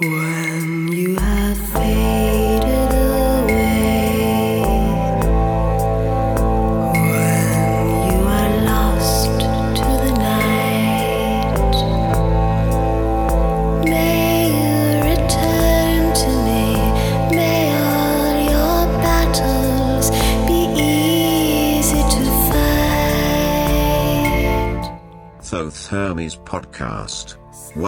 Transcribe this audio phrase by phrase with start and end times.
[0.00, 0.69] When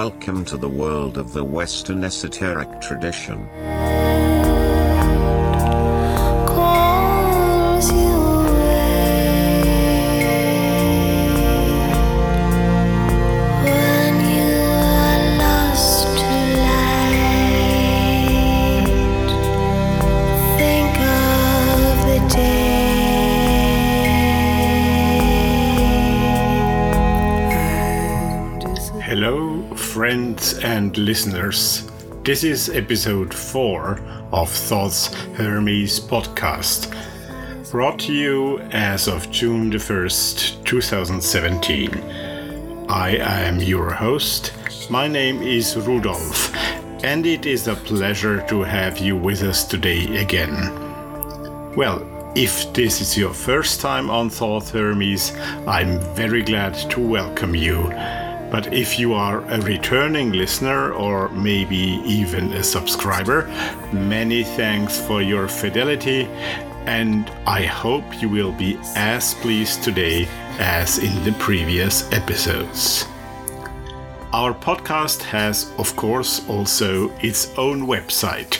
[0.03, 3.49] Welcome to the world of the Western esoteric tradition.
[30.93, 31.91] And listeners.
[32.23, 33.99] This is episode 4
[34.31, 36.95] of Thoth Hermes podcast,
[37.71, 41.97] brought to you as of June the 1st, 2017.
[42.91, 44.53] I am your host.
[44.91, 46.55] My name is Rudolf,
[47.03, 50.53] and it is a pleasure to have you with us today again.
[51.75, 55.33] Well, if this is your first time on Thoth Hermes,
[55.67, 57.92] I'm very glad to welcome you.
[58.53, 63.47] But if you are a returning listener or maybe even a subscriber,
[63.95, 66.29] many thanks for your fidelity,
[66.85, 70.29] and I hope you will be as pleased today
[70.59, 73.07] as in the previous episodes.
[74.35, 78.59] Our podcast has, of course, also its own website.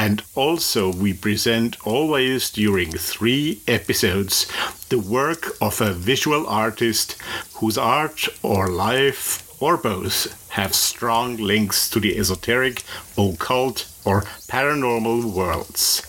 [0.00, 4.46] and also we present always during three episodes
[4.88, 7.20] the work of a visual artist
[7.56, 9.22] whose art or life
[9.60, 10.16] or both
[10.52, 12.82] have strong links to the esoteric,
[13.18, 16.02] occult, or paranormal worlds.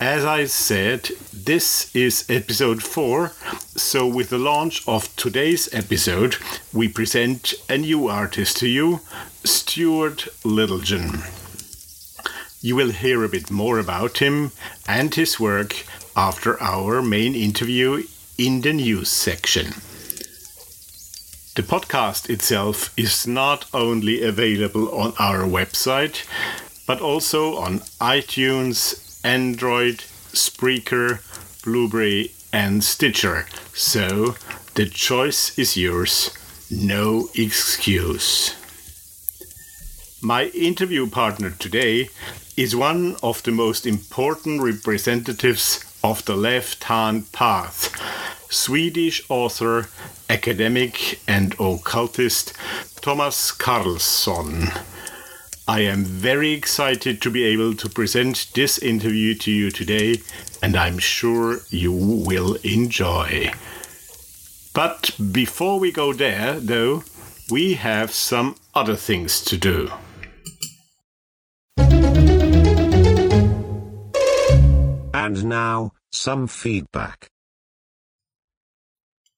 [0.00, 3.28] As I said, this is episode 4,
[3.76, 6.36] so with the launch of today's episode,
[6.72, 9.00] we present a new artist to you,
[9.44, 11.35] Stuart Littlejohn.
[12.66, 14.50] You will hear a bit more about him
[14.88, 18.02] and his work after our main interview
[18.38, 19.66] in the news section.
[21.54, 26.26] The podcast itself is not only available on our website,
[26.88, 29.98] but also on iTunes, Android,
[30.32, 31.20] Spreaker,
[31.62, 33.46] Blubrry, and Stitcher.
[33.74, 34.34] So
[34.74, 36.36] the choice is yours.
[36.68, 38.56] No excuse.
[40.22, 42.08] My interview partner today
[42.56, 47.94] is one of the most important representatives of the left hand path.
[48.50, 49.88] Swedish author,
[50.30, 52.54] academic, and occultist
[53.02, 54.74] Thomas Karlsson.
[55.68, 60.22] I am very excited to be able to present this interview to you today,
[60.62, 63.52] and I'm sure you will enjoy.
[64.72, 67.04] But before we go there, though,
[67.50, 69.90] we have some other things to do.
[75.26, 77.26] And now, some feedback.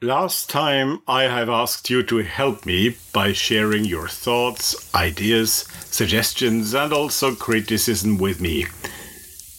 [0.02, 6.74] Last time I have asked you to help me by sharing your thoughts, ideas, suggestions,
[6.74, 8.66] and also criticism with me.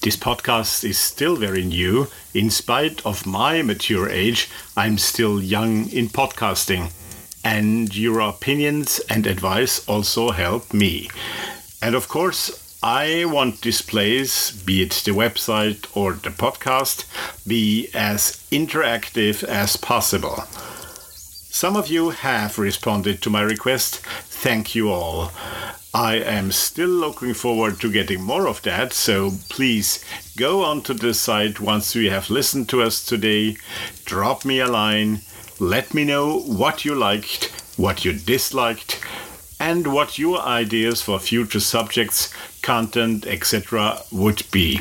[0.04, 2.06] This podcast is still very new.
[2.36, 6.94] In spite of my mature age, I'm still young in podcasting.
[7.44, 11.10] And your opinions and advice also help me.
[11.82, 17.04] And of course, I want displays, be it the website or the podcast,
[17.46, 20.46] be as interactive as possible.
[21.52, 23.98] Some of you have responded to my request.
[23.98, 25.34] Thank you all.
[25.94, 30.02] I am still looking forward to getting more of that, so please
[30.38, 33.58] go onto the site once you have listened to us today,
[34.06, 35.20] drop me a line,
[35.60, 39.04] let me know what you liked, what you disliked,
[39.60, 42.34] and what your ideas for future subjects,
[42.70, 44.00] content, etc.
[44.12, 44.80] would be.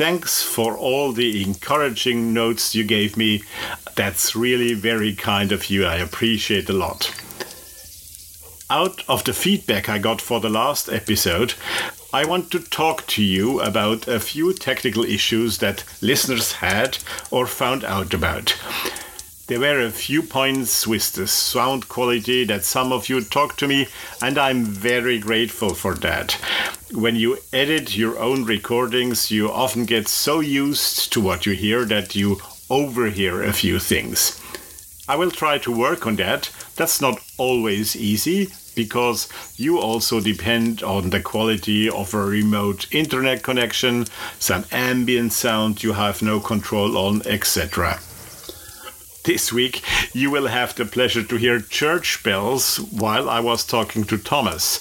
[0.00, 3.42] thanks for all the encouraging notes you gave me.
[3.94, 5.84] That's really very kind of you.
[5.84, 7.14] I appreciate a lot.
[8.70, 11.52] Out of the feedback I got for the last episode,
[12.10, 16.96] I want to talk to you about a few technical issues that listeners had
[17.30, 18.56] or found out about.
[19.48, 23.66] There were a few points with the sound quality that some of you talked to
[23.66, 23.88] me,
[24.20, 26.32] and I'm very grateful for that.
[26.92, 31.86] When you edit your own recordings, you often get so used to what you hear
[31.86, 34.38] that you overhear a few things.
[35.08, 36.50] I will try to work on that.
[36.76, 43.42] That's not always easy because you also depend on the quality of a remote internet
[43.42, 44.04] connection,
[44.38, 47.98] some ambient sound you have no control on, etc.
[49.28, 49.82] This week,
[50.14, 54.80] you will have the pleasure to hear church bells while I was talking to Thomas.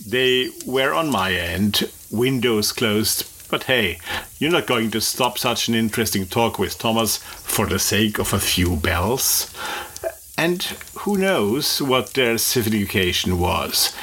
[0.00, 3.98] They were on my end, windows closed, but hey,
[4.38, 8.32] you're not going to stop such an interesting talk with Thomas for the sake of
[8.32, 9.52] a few bells.
[10.38, 10.62] And
[11.00, 13.94] who knows what their signification was.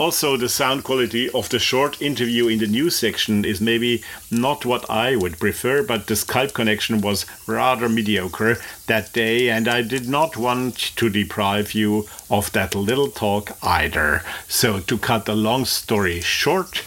[0.00, 4.64] Also, the sound quality of the short interview in the news section is maybe not
[4.64, 8.56] what I would prefer, but the Skype connection was rather mediocre
[8.86, 14.22] that day, and I did not want to deprive you of that little talk either.
[14.48, 16.82] So, to cut a long story short,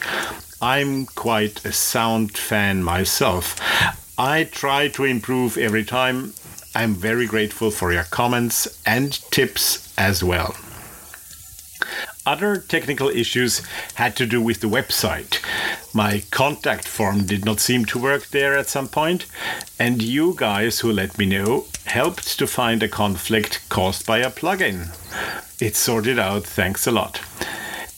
[0.60, 3.56] I'm quite a sound fan myself.
[4.18, 6.34] I try to improve every time.
[6.74, 10.56] I'm very grateful for your comments and tips as well.
[12.26, 13.62] Other technical issues
[13.96, 15.44] had to do with the website.
[15.94, 19.26] My contact form did not seem to work there at some point,
[19.78, 24.32] and you guys who let me know helped to find a conflict caused by a
[24.32, 24.96] plugin.
[25.60, 27.20] It's sorted out, thanks a lot.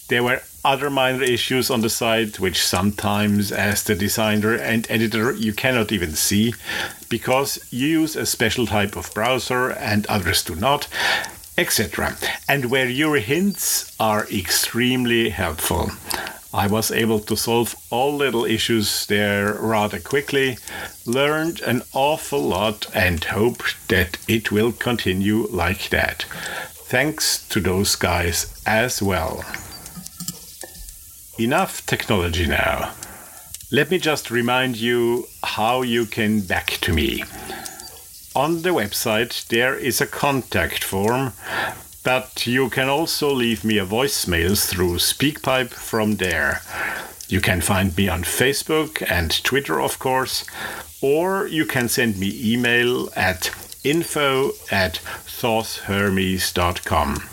[0.08, 5.34] There were other minor issues on the site, which sometimes, as the designer and editor,
[5.34, 6.56] you cannot even see
[7.10, 10.88] because you use a special type of browser and others do not,
[11.58, 12.18] etc.
[12.48, 15.92] And where your hints are extremely helpful.
[16.54, 20.58] I was able to solve all little issues there rather quickly,
[21.06, 26.24] learned an awful lot, and hope that it will continue like that.
[26.88, 29.44] Thanks to those guys as well.
[31.38, 32.94] Enough technology now.
[33.70, 37.24] Let me just remind you how you can back to me.
[38.36, 41.32] On the website, there is a contact form,
[42.04, 46.62] but you can also leave me a voicemail through SpeakPipe from there.
[47.30, 50.44] You can find me on Facebook and Twitter, of course,
[51.02, 53.52] or you can send me email at
[53.86, 54.96] info at
[55.26, 57.30] thothermes.com.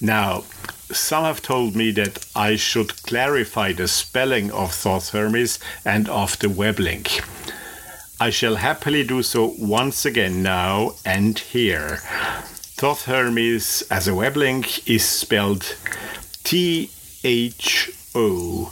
[0.00, 0.44] Now,
[0.90, 6.38] some have told me that I should clarify the spelling of Thoth Hermes and of
[6.38, 7.20] the web link.
[8.20, 11.98] I shall happily do so once again now and here.
[12.76, 15.76] Thoth Hermes as a web link is spelled
[16.44, 16.90] T
[17.24, 18.70] H O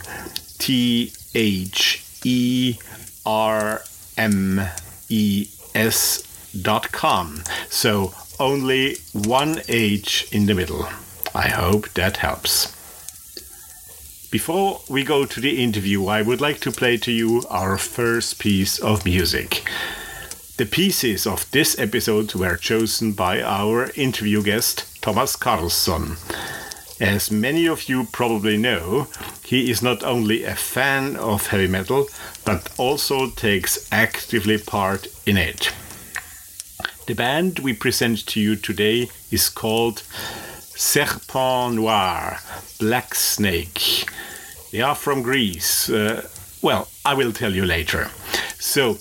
[0.59, 2.77] T H E
[3.25, 3.81] R
[4.17, 4.61] M
[5.09, 6.23] E S
[6.61, 7.43] dot com.
[7.69, 10.87] So only one H in the middle.
[11.35, 12.75] I hope that helps.
[14.33, 18.39] Before we go to the interview, I would like to play to you our first
[18.39, 19.69] piece of music.
[20.57, 26.17] The pieces of this episode were chosen by our interview guest, Thomas Karlsson.
[26.99, 29.07] As many of you probably know,
[29.45, 32.07] he is not only a fan of heavy metal,
[32.43, 35.71] but also takes actively part in it.
[37.05, 40.01] The band we present to you today is called
[40.75, 42.39] Serpent Noir,
[42.79, 44.09] Black Snake.
[44.71, 45.89] They are from Greece.
[45.89, 46.27] Uh,
[46.61, 48.09] well, I will tell you later.
[48.59, 48.97] So,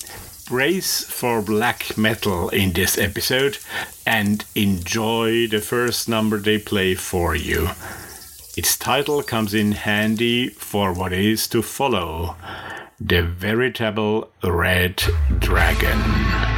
[0.46, 3.58] brace for black metal in this episode
[4.06, 7.70] and enjoy the first number they play for you.
[8.54, 12.36] Its title comes in handy for what is to follow
[13.00, 15.02] The Veritable Red
[15.38, 16.51] Dragon.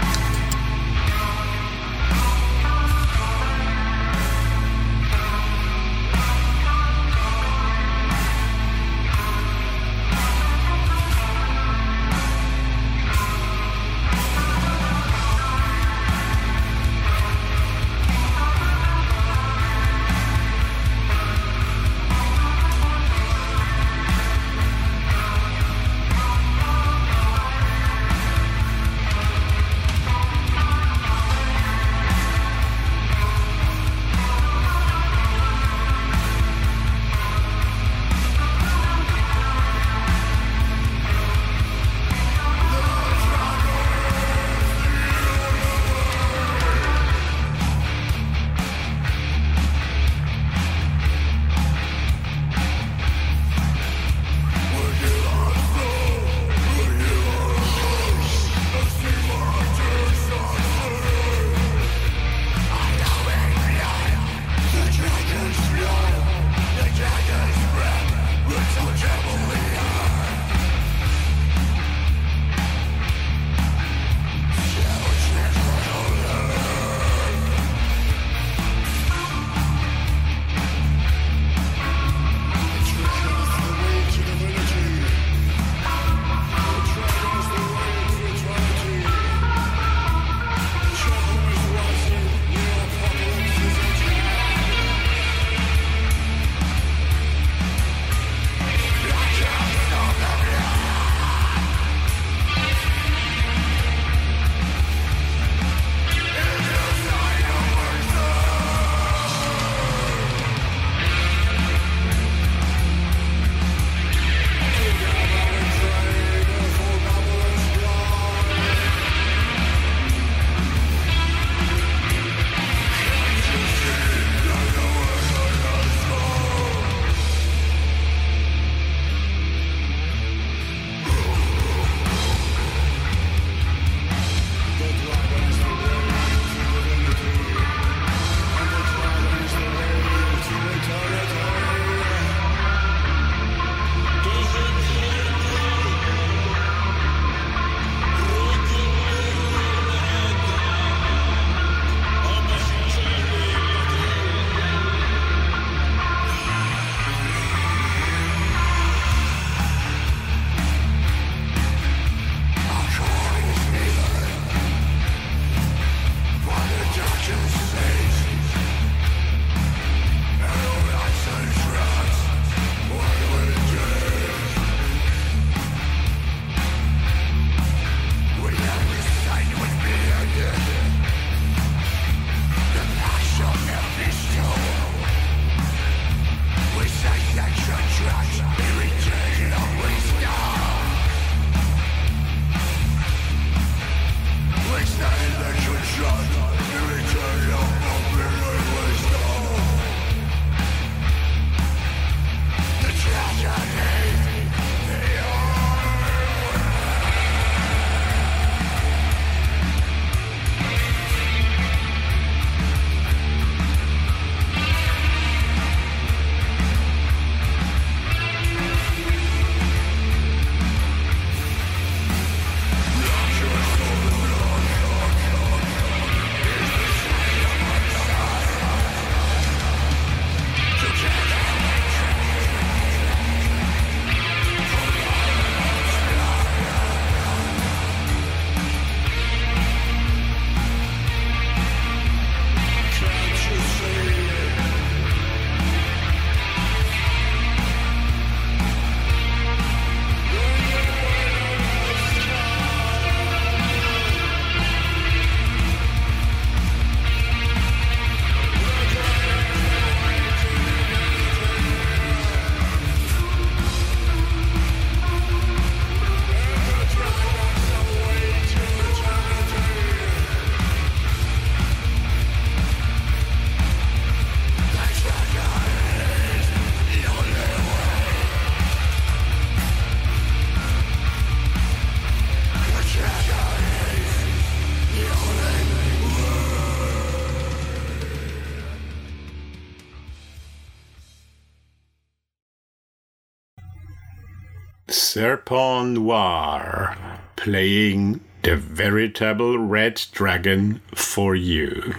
[295.14, 296.96] Serpent Noir,
[297.36, 301.94] playing the veritable red dragon for you.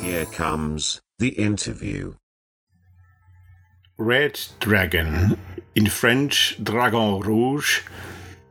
[0.00, 2.14] Here comes the interview.
[3.98, 5.40] Red Dragon,
[5.74, 7.80] in French Dragon Rouge,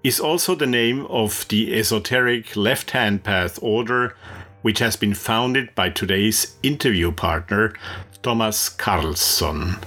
[0.04, 4.18] is also the name of the esoteric left hand path order,
[4.62, 7.74] which has been founded by today's interview partner,
[8.22, 9.82] Thomas Karlsson.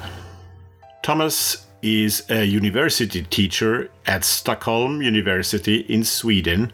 [1.03, 6.73] Thomas is a university teacher at Stockholm University in Sweden,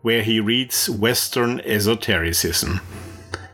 [0.00, 2.80] where he reads Western esotericism.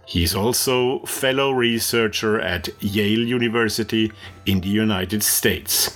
[0.07, 4.13] He is also fellow researcher at Yale University
[4.47, 5.91] in the United States.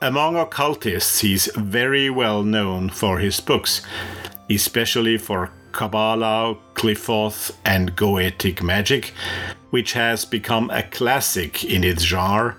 [0.00, 3.82] Among occultists, he's very well known for his books,
[4.48, 9.12] especially for Kabbalah, Qliphoth, and Goetic magic,
[9.68, 12.56] which has become a classic in its genre,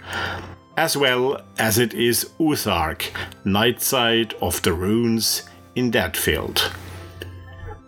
[0.78, 3.10] as well as it is Uthark,
[3.44, 5.42] Night Side of the Runes,
[5.76, 6.72] in that field.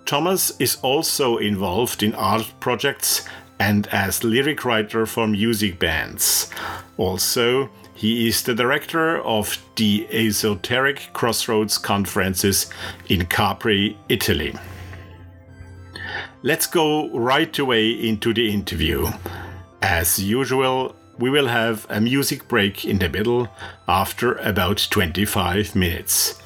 [0.05, 3.27] Thomas is also involved in art projects
[3.59, 6.49] and as lyric writer for music bands.
[6.97, 12.71] Also, he is the director of the Esoteric Crossroads conferences
[13.09, 14.55] in Capri, Italy.
[16.41, 19.07] Let's go right away into the interview.
[19.81, 23.49] As usual, we will have a music break in the middle
[23.87, 26.41] after about 25 minutes.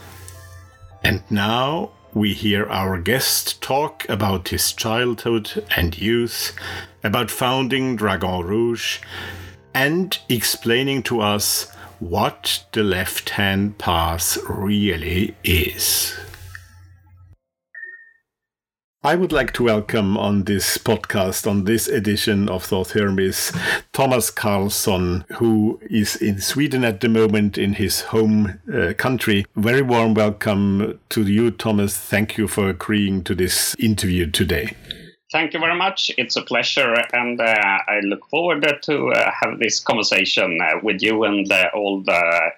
[1.04, 6.56] And now we hear our guest talk about his childhood and youth,
[7.04, 9.00] about founding Dragon Rouge,
[9.76, 16.18] and explaining to us what the left hand path really is.
[19.06, 23.52] I would like to welcome on this podcast, on this edition of Thoth Hermes,
[23.92, 29.46] Thomas Karlsson, who is in Sweden at the moment in his home uh, country.
[29.58, 31.98] Very warm welcome to you, Thomas.
[31.98, 34.74] Thank you for agreeing to this interview today.
[35.34, 36.12] Thank you very much.
[36.16, 41.02] It's a pleasure, and uh, I look forward to uh, have this conversation uh, with
[41.02, 42.52] you and uh, all the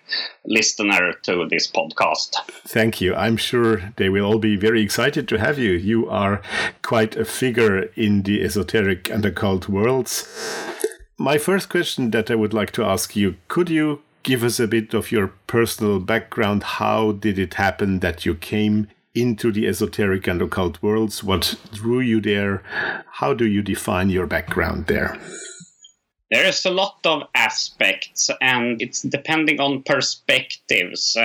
[0.45, 2.35] listener to this podcast.
[2.67, 3.15] Thank you.
[3.15, 5.71] I'm sure they will all be very excited to have you.
[5.71, 6.41] You are
[6.81, 10.27] quite a figure in the esoteric and occult worlds.
[11.17, 14.67] My first question that I would like to ask you: Could you give us a
[14.67, 16.63] bit of your personal background?
[16.63, 21.23] How did it happen that you came into the esoteric and occult worlds?
[21.23, 22.61] What drew you there?
[23.09, 25.17] How do you define your background there?
[26.31, 31.15] There is a lot of aspects, and it's depending on perspectives.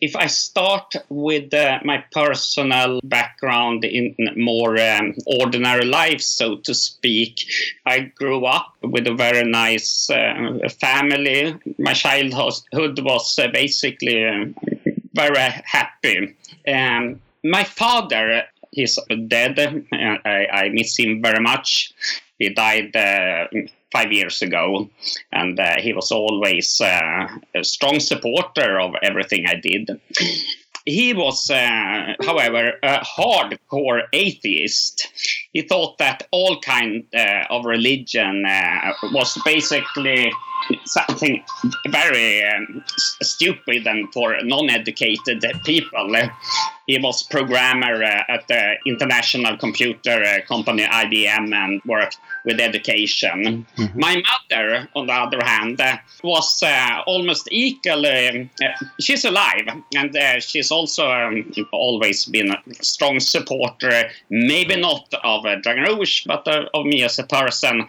[0.00, 6.74] If I start with uh, my personal background in more um, ordinary life, so to
[6.74, 7.44] speak,
[7.86, 11.54] I grew up with a very nice uh, family.
[11.78, 14.56] My childhood was uh, basically um,
[15.14, 16.34] very happy.
[16.66, 18.98] Um, my father, he's
[19.28, 19.58] dead.
[19.92, 21.92] I, I, miss him very much.
[22.38, 23.46] He died uh,
[23.92, 24.88] five years ago,
[25.30, 30.00] and uh, he was always uh, a strong supporter of everything I did.
[30.84, 35.08] He was, uh, however, a hardcore atheist.
[35.52, 40.32] He thought that all kind uh, of religion uh, was basically
[40.84, 41.44] something
[41.88, 46.14] very um, stupid and for non-educated people.
[46.86, 53.66] He was programmer uh, at the international computer uh, company IBM and worked with education.
[53.76, 53.98] Mm-hmm.
[53.98, 58.50] My mother, on the other hand, uh, was uh, almost equally.
[58.62, 65.12] Uh, she's alive, and uh, she's also um, always been a strong supporter, maybe not
[65.22, 67.86] of uh, Dragon Rouge, but of me as a person.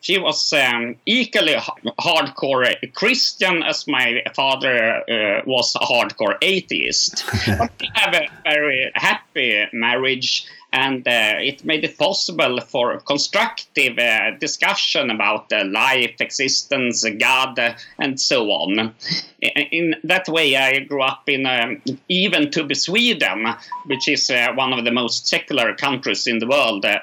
[0.00, 1.54] she was um, equally
[2.00, 5.02] hardcore Christian as my father
[5.46, 7.24] was a hardcore atheist.
[8.12, 15.10] have a very happy marriage and uh, it made it possible for constructive uh, discussion
[15.10, 17.58] about uh, life, existence, God,
[17.98, 18.94] and so on.
[19.40, 23.46] In that way, I grew up in um, even to be Sweden,
[23.86, 26.98] which is uh, one of the most secular countries in the world, uh,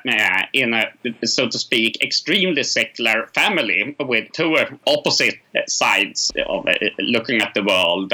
[0.53, 0.91] in a,
[1.25, 7.63] so to speak, extremely secular family with two opposite sides of uh, looking at the
[7.63, 8.13] world.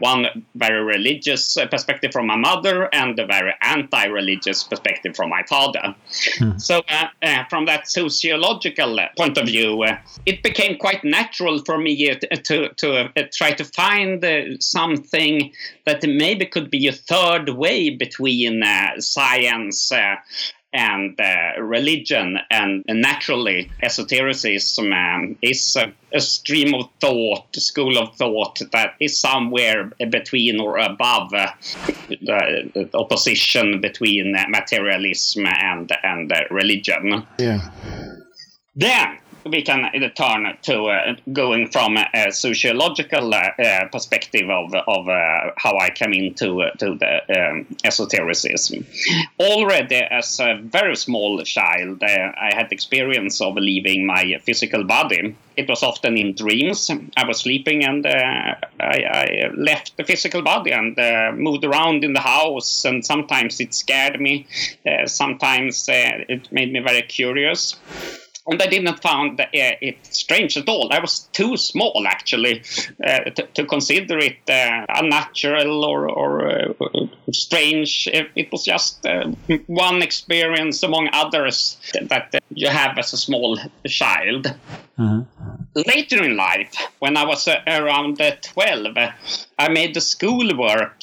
[0.00, 5.94] one very religious perspective from my mother, and a very anti-religious perspective from my father.
[6.38, 6.58] Hmm.
[6.58, 11.78] So, uh, uh, from that sociological point of view, uh, it became quite natural for
[11.78, 14.24] me to, to, to try to find
[14.60, 15.52] something
[15.86, 18.62] that maybe could be a third way between
[18.98, 19.92] science
[20.74, 27.96] and uh, religion and naturally esotericism um, is a, a, stream of thought, a school
[27.96, 31.52] of thought that is somewhere between or above uh,
[32.08, 37.24] the, the, opposition between materialism and and religion.
[37.38, 37.70] Yeah.
[38.74, 45.08] Then we can turn to uh, going from a sociological uh, uh, perspective of, of
[45.08, 48.86] uh, how I came into uh, to the um, esotericism.
[49.38, 55.36] Already as a very small child, uh, I had experience of leaving my physical body.
[55.56, 56.90] It was often in dreams.
[57.16, 60.96] I was sleeping and I, I, left the physical body and
[61.38, 62.84] moved around in the house.
[62.84, 64.48] And sometimes it scared me.
[65.06, 67.76] sometimes it made me very curious
[68.46, 70.92] and I didn't find uh, it strange at all.
[70.92, 72.62] I was too small, actually,
[73.04, 78.06] uh, to, to, consider it uh, unnatural or, or uh, strange.
[78.12, 79.28] It, it, was just uh,
[79.66, 84.54] one experience among others that you have as a small child.
[84.98, 85.22] Mm-hmm.
[85.86, 88.96] Later in life, when I was uh, around 12,
[89.58, 90.98] I made the schoolwork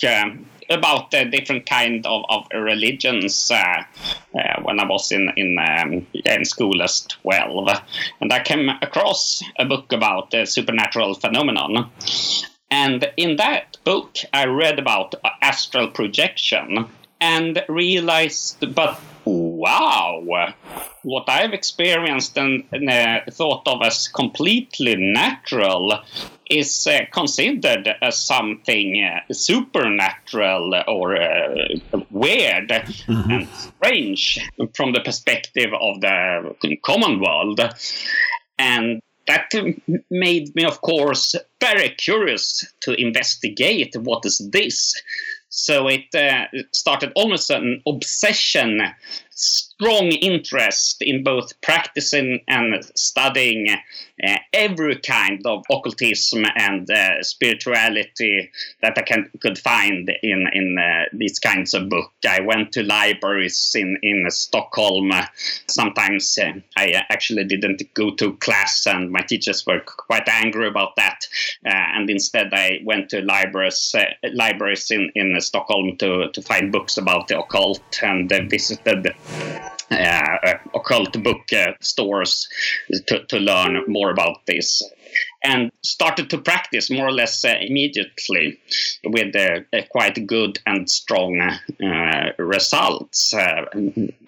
[0.72, 3.84] about the different kind of, of religions uh,
[4.36, 7.70] uh, when I was in in, um, in school as 12.
[8.22, 11.90] And I came across a book about the supernatural phenomenon.
[12.70, 16.88] And in that book, I read about astral projection
[17.22, 20.24] and realized, but wow,
[21.04, 26.00] what I've experienced and uh, thought of as completely natural
[26.50, 31.56] is uh, considered as something uh, supernatural or uh,
[32.10, 33.32] weird mm-hmm.
[33.32, 37.62] and strange from the perspective of the common world.
[38.58, 39.52] And that
[40.10, 45.02] made me, of course, very curious to investigate what is this.
[45.52, 48.82] So it uh, started almost an obsession
[49.42, 53.68] strong interest in both practicing and studying
[54.24, 58.52] uh, every kind of occultism and uh, spirituality
[58.84, 62.14] that I can, could find in in uh, these kinds of books.
[62.28, 65.12] I went to libraries in in Stockholm.
[65.68, 70.96] Sometimes uh, I actually didn't go to class, and my teachers were quite angry about
[70.98, 71.28] that.
[71.66, 76.72] Uh, and instead, I went to libraries uh, libraries in in Stockholm to to find
[76.72, 79.16] books about the occult and visited
[79.92, 82.48] uh, occult book uh, stores
[83.08, 84.82] to, to learn more about this
[85.44, 88.60] and started to practice more or less uh, immediately
[89.04, 93.34] with uh, quite good and strong uh, results.
[93.34, 93.66] Uh,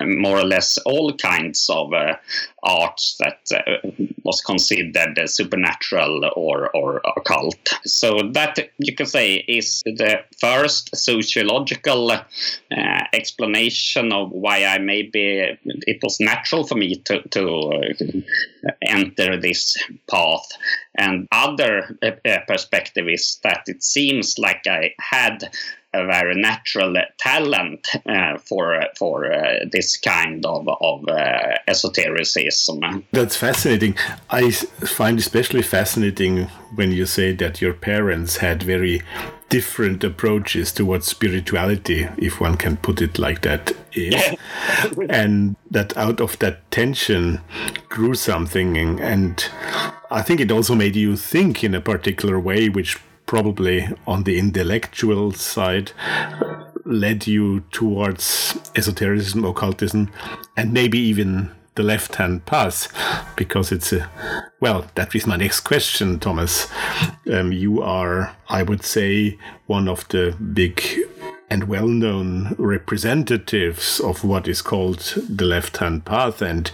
[0.02, 2.16] more or less all kinds of uh,
[2.64, 3.88] arts that uh,
[4.24, 7.74] was considered supernatural or, or occult.
[7.86, 12.12] So that you can say is the first sociological
[13.14, 17.94] explanation of why I maybe it was natural for me to, to
[18.82, 19.78] enter this
[20.10, 20.48] path.
[21.04, 25.50] And other uh, uh, perspective is that it seems like I had
[25.94, 33.06] a very natural talent uh, for for uh, this kind of of uh, esotericism.
[33.12, 33.96] That's fascinating.
[34.30, 39.02] I find especially fascinating when you say that your parents had very
[39.54, 44.16] different approaches towards spirituality, if one can put it like that, is.
[45.10, 47.40] and that out of that tension
[47.88, 49.00] grew something.
[49.00, 49.48] And
[50.10, 54.40] I think it also made you think in a particular way, which probably on the
[54.40, 55.92] intellectual side
[56.84, 60.12] led you towards esotericism, occultism,
[60.58, 62.88] and maybe even the left hand pass
[63.36, 64.10] because it's a
[64.60, 66.68] well that is my next question thomas.
[67.32, 70.82] Um, you are i would say one of the big
[71.54, 76.42] and well known representatives of what is called the left hand path.
[76.42, 76.72] And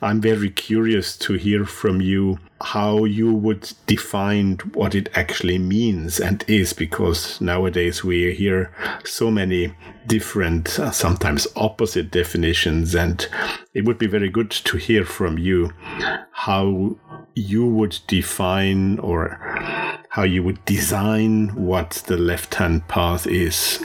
[0.00, 6.20] I'm very curious to hear from you how you would define what it actually means
[6.20, 9.74] and is, because nowadays we hear so many
[10.06, 12.94] different, uh, sometimes opposite definitions.
[12.94, 13.28] And
[13.74, 15.70] it would be very good to hear from you
[16.32, 16.96] how
[17.34, 19.38] you would define or
[20.14, 23.84] how you would design what the left hand path is?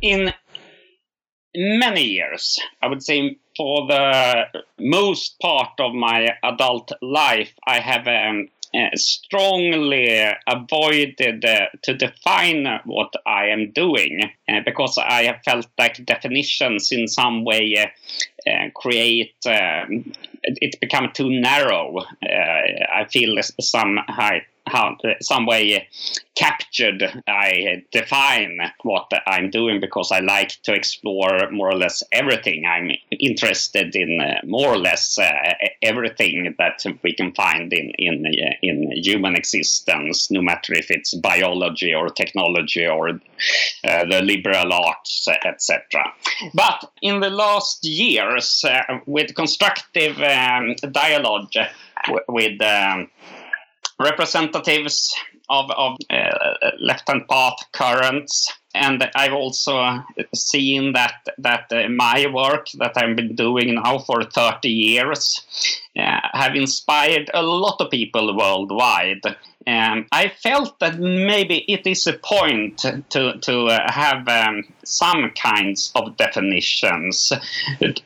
[0.00, 0.32] In
[1.54, 4.44] many years, I would say for the
[4.78, 12.80] most part of my adult life, I have um, uh, strongly avoided uh, to define
[12.86, 18.50] what I am doing uh, because I have felt like definitions in some way uh,
[18.50, 20.10] uh, create um,
[20.42, 21.98] it become too narrow.
[21.98, 22.62] Uh,
[22.94, 23.98] I feel some
[24.66, 25.88] how some way
[26.34, 32.64] captured I define what I'm doing because I like to explore more or less everything.
[32.64, 35.30] I'm interested in uh, more or less uh,
[35.82, 41.14] everything that we can find in in uh, in human existence, no matter if it's
[41.14, 45.80] biology or technology or uh, the liberal arts, etc.
[46.54, 51.52] But in the last years, uh, with constructive um, dialogue
[52.28, 53.08] with um,
[54.02, 55.14] representatives
[55.48, 58.52] of, of uh, left-hand path currents.
[58.74, 60.02] And I've also
[60.34, 65.42] seen that that uh, my work that I've been doing now for 30 years
[65.98, 69.20] uh, have inspired a lot of people worldwide.
[69.66, 72.78] Um, I felt that maybe it is a point
[73.10, 77.32] to to uh, have um, some kinds of definitions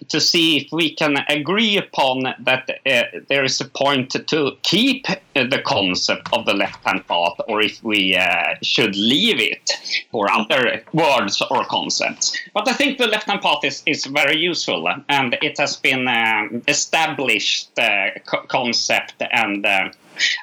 [0.08, 5.06] to see if we can agree upon that uh, there is a point to keep
[5.34, 9.72] the concept of the left-hand path, or if we uh, should leave it
[10.10, 10.55] for other
[10.92, 12.36] words or concepts.
[12.54, 16.62] But I think the left-hand path is, is very useful, and it has been um,
[16.68, 19.64] established uh, co- concept and.
[19.64, 19.90] Uh,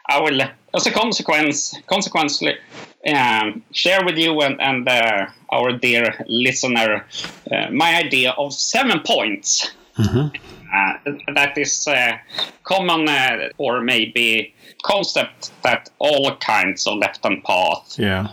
[0.07, 0.39] I will,
[0.75, 2.57] as a consequence, consequently,
[3.07, 7.05] um, share with you and, and uh, our dear listener
[7.51, 9.71] uh, my idea of seven points.
[10.73, 10.93] Uh,
[11.35, 12.17] that is uh,
[12.63, 18.27] common uh, or maybe concept that all kinds of left-hand path Yeah.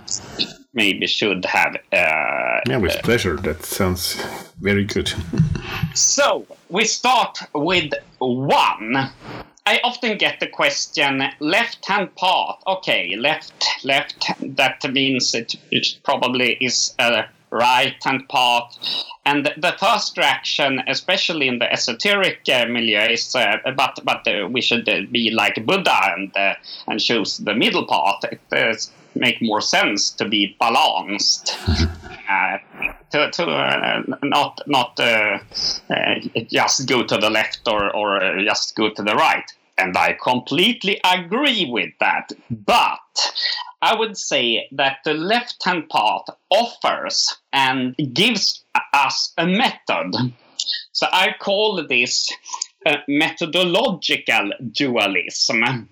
[0.73, 1.77] Maybe should have.
[1.93, 3.37] Uh, Yeah, with pleasure.
[3.37, 4.23] That sounds
[4.61, 5.13] very good.
[5.95, 9.11] So we start with one.
[9.67, 12.63] I often get the question left hand path.
[12.67, 13.53] Okay, left,
[13.85, 18.77] left, that means it, it probably is a right hand path.
[19.27, 24.49] And the first reaction, especially in the esoteric uh, milieu, is uh, but, but uh,
[24.49, 26.55] we should uh, be like Buddha and, uh,
[26.87, 28.25] and choose the middle path.
[28.33, 28.41] It
[29.15, 31.57] make more sense to be balanced.
[32.31, 32.59] Uh,
[33.11, 35.39] to, to uh, not not uh,
[35.91, 36.15] uh,
[36.49, 39.53] just go to the left or, or uh, just go to the right.
[39.77, 42.31] And I completely agree with that.
[42.51, 43.33] But
[43.83, 50.33] I would say that the left hand path offers and gives us a method.
[50.93, 52.31] So I call this
[53.09, 55.89] methodological dualism.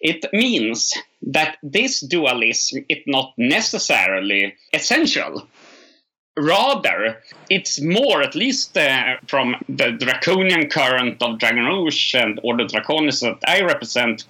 [0.00, 5.48] It means that this dualism is not necessarily essential.
[6.36, 12.64] Rather, it's more, at least uh, from the draconian current of Dragon Rouge and Order
[12.64, 14.24] Draconis that I represent,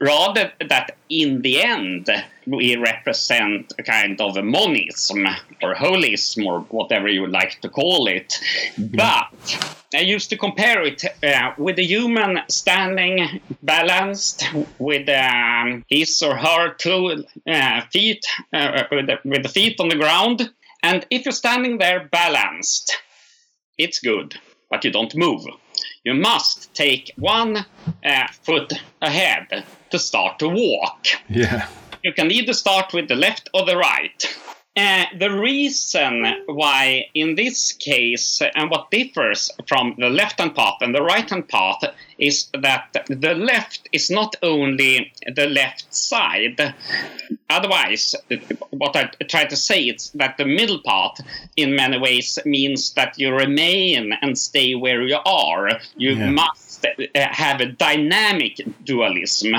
[0.00, 2.10] rather that in the end
[2.46, 5.26] we represent a kind of a monism
[5.62, 8.38] or holism or whatever you would like to call it.
[8.78, 14.44] But I used to compare it uh, with a human standing balanced
[14.78, 19.88] with um, his or her two uh, feet, uh, with, the, with the feet on
[19.88, 20.50] the ground.
[20.82, 22.96] And if you're standing there balanced,
[23.78, 24.38] it's good,
[24.70, 25.44] but you don't move.
[26.04, 27.66] You must take one
[28.04, 31.06] uh, foot ahead to start to walk.
[31.28, 31.68] Yeah.
[32.06, 34.38] You can either start with the left or the right.
[34.76, 40.76] Uh, the reason why, in this case, and what differs from the left hand path
[40.82, 41.82] and the right hand path
[42.16, 46.74] is that the left is not only the left side.
[47.50, 48.14] Otherwise,
[48.70, 51.18] what I try to say is that the middle path,
[51.56, 55.70] in many ways, means that you remain and stay where you are.
[55.96, 56.30] You Yeah.
[56.30, 59.56] must uh, have a dynamic dualism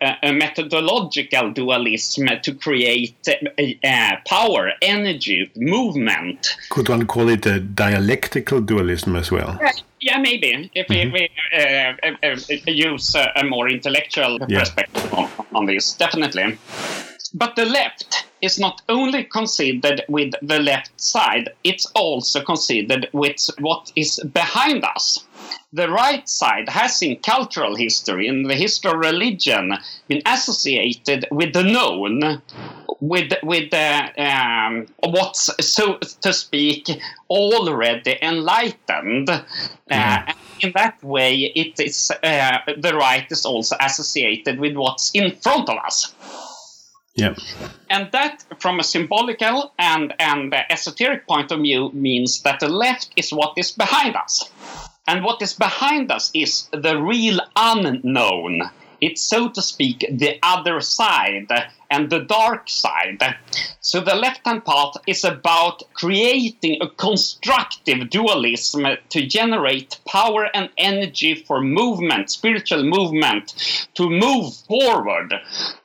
[0.00, 6.56] a methodological dualism to create uh, uh, power, energy, movement.
[6.70, 9.58] Could one call it a dialectical dualism as well?
[10.00, 12.36] Yeah, maybe if we, we uh, uh, uh,
[12.66, 14.60] use a, a more intellectual Yeah.
[14.60, 16.56] perspective on, on this, definitely.
[17.34, 23.36] But the left is not only considered with the left side, it's also considered with
[23.60, 25.24] what is behind us.
[25.72, 29.78] The right side has, in cultural history, in the history of religion,
[30.08, 32.42] been associated with the known,
[32.98, 36.88] with with the um, what's so to speak
[37.28, 39.30] already enlightened.
[39.88, 45.36] Uh, in that way, it is uh, the right is also associated with what's in
[45.36, 46.14] front of us.
[47.14, 47.34] Yeah.
[47.90, 53.10] And that, from a symbolical and, and esoteric point of view, means that the left
[53.16, 54.50] is what is behind us.
[55.06, 58.70] And what is behind us is the real unknown.
[59.00, 61.48] It's, so to speak, the other side
[61.90, 63.36] and the dark side.
[63.80, 70.68] So the left hand path is about creating a constructive dualism to generate power and
[70.76, 75.34] energy for movement, spiritual movement, to move forward,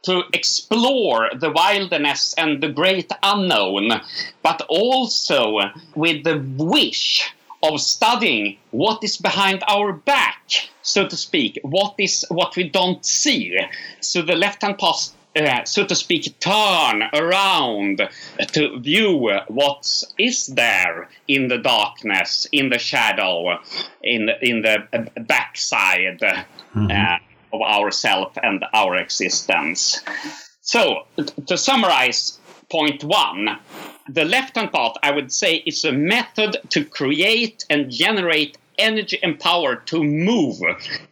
[0.04, 4.01] to explore the wilderness and the great unknown,
[4.43, 5.62] but also
[5.95, 7.34] with the wish
[7.73, 13.06] of studying what is behind our back, so to speak, what is what we don't
[13.06, 13.58] see.
[14.01, 18.01] So the left hand path uh, so to speak, turn around
[18.54, 23.60] to view what is there in the darkness, in the shadow,
[24.01, 27.17] in in the backside uh,
[27.51, 30.01] of ourself and our existence.
[30.62, 31.06] So,
[31.47, 33.60] to summarize point one,
[34.07, 39.17] the left hand path, I would say, is a method to create and generate energy
[39.23, 40.61] and power to move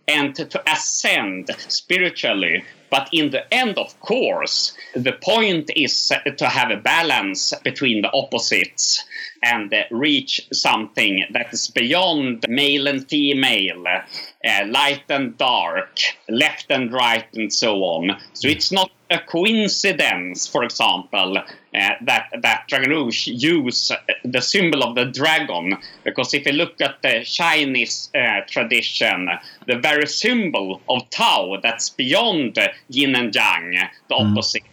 [0.08, 6.48] and to, to ascend spiritually but in the end, of course, the point is to
[6.48, 9.04] have a balance between the opposites
[9.42, 16.94] and reach something that is beyond male and female, uh, light and dark, left and
[16.94, 18.16] right, and so on.
[18.34, 23.92] So it's not a coincidence, for example, uh, that that Dragon Rouge use
[24.24, 29.30] the symbol of the dragon, because if you look at the Chinese uh, tradition,
[29.68, 32.58] the very symbol of Tao that's beyond
[32.90, 34.64] Yin and Yang, the opposite,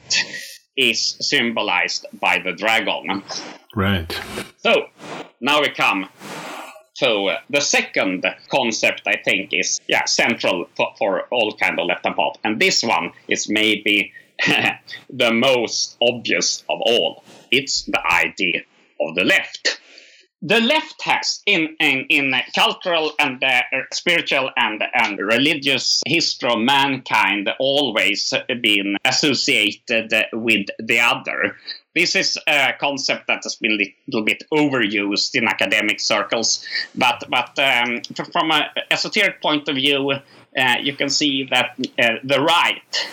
[0.76, 3.22] is symbolized by the dragon.
[3.76, 4.20] Right.
[4.58, 4.86] So
[5.40, 6.08] now we come
[6.96, 9.02] to uh, the second concept.
[9.06, 12.82] I think is yeah central for, for all kind of left hand path, and this
[12.82, 14.12] one is maybe
[15.10, 17.24] the most obvious of all.
[17.50, 18.62] It's the idea
[19.00, 19.80] of the left.
[20.42, 23.60] The left has, in in, in cultural and uh,
[23.92, 31.56] spiritual and and religious history of mankind, always been associated with the other.
[31.94, 37.22] This is a concept that has been a little bit overused in academic circles, but
[37.28, 38.00] but um,
[38.32, 40.12] from an esoteric point of view,
[40.56, 43.08] uh, you can see that uh, the right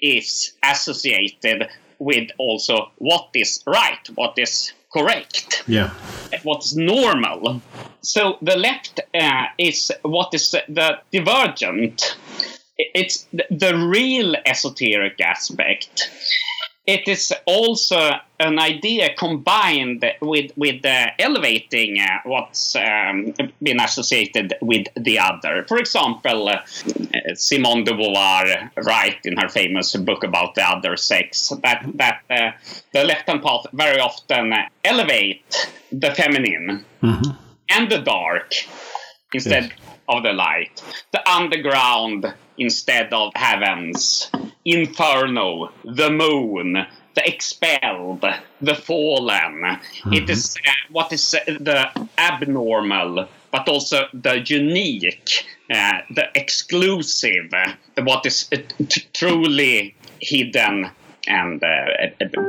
[0.00, 5.90] is associated with also what is right, what is correct, Yeah.
[6.42, 7.60] what's normal.
[8.02, 12.16] So the left uh, is what is the divergent.
[12.78, 16.10] It's the, the real esoteric aspect.
[16.90, 18.00] It is also
[18.40, 25.64] an idea combined with with uh, elevating uh, what's um, been associated with the other.
[25.68, 26.64] For example, uh,
[27.34, 32.50] Simone de Beauvoir writes in her famous book about the other sex that that uh,
[32.92, 36.84] the left-hand path very often elevate the feminine
[37.68, 38.52] and the dark
[39.32, 39.72] instead Yes.
[40.08, 44.30] of the light, the underground instead of heavens,
[44.64, 48.24] inferno, the moon, the expelled,
[48.60, 49.78] the fallen.
[50.12, 51.88] It is uh, what is uh, the
[52.18, 57.52] abnormal, but also the unique, uh, the exclusive,
[57.98, 58.56] what is uh,
[58.88, 60.90] t- truly hidden
[61.26, 61.86] and uh,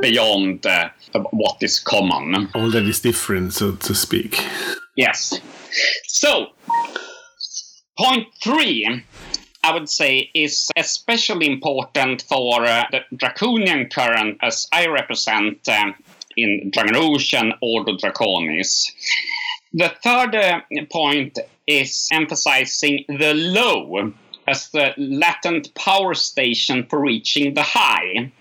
[0.00, 0.90] beyond uh,
[1.30, 2.48] what is common.
[2.54, 4.44] All that is different, so to speak.
[4.96, 5.40] Yes.
[6.06, 6.48] So,
[7.98, 9.04] point three,
[9.64, 15.92] I would say, is especially important for uh, the draconian current as I represent uh,
[16.36, 18.90] in Dragon Rouge and Ordo Draconis.
[19.72, 24.12] The third uh, point is emphasizing the low
[24.48, 28.32] as the latent power station for reaching the high.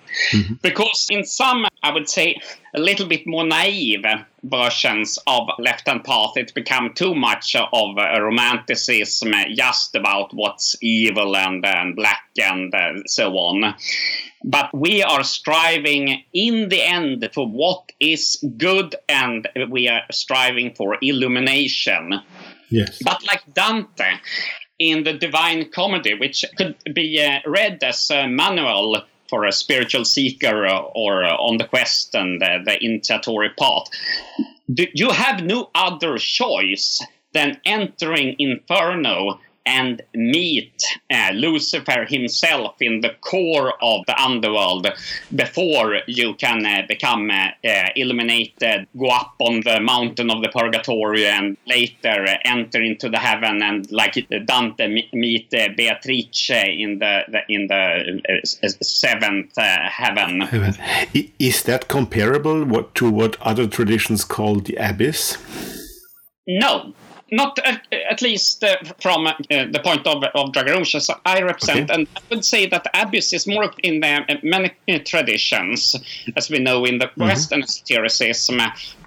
[0.61, 2.35] Because in some, I would say,
[2.73, 4.05] a little bit more naive
[4.43, 10.75] versions of Left Hand Path, it become too much of a romanticism just about what's
[10.81, 13.75] evil and, and black and uh, so on.
[14.43, 20.73] But we are striving in the end for what is good and we are striving
[20.73, 22.21] for illumination.
[22.69, 22.99] Yes.
[23.03, 24.13] But like Dante
[24.79, 30.03] in the Divine Comedy, which could be uh, read as a manual for a spiritual
[30.03, 33.87] seeker or uh, on the quest and uh, the initiatory path,
[34.93, 37.01] you have no other choice
[37.33, 40.73] than entering Inferno and meet
[41.11, 44.87] uh, Lucifer himself in the core of the underworld
[45.35, 47.49] before you can uh, become uh,
[47.95, 53.61] illuminated, go up on the mountain of the purgatory, and later enter into the heaven
[53.61, 58.41] and, like Dante, meet Beatrice in the, the in the
[58.81, 60.41] seventh heaven.
[61.39, 65.37] Is that comparable what, to what other traditions call the abyss?
[66.47, 66.93] No,
[67.31, 71.89] not at, at least uh, from uh, the point of, of Rouge I represent.
[71.89, 72.01] Okay.
[72.01, 75.95] And I would say that Abyss is more in the many traditions,
[76.35, 77.29] as we know in the Mm-hmm.
[77.29, 78.61] Western esotericism,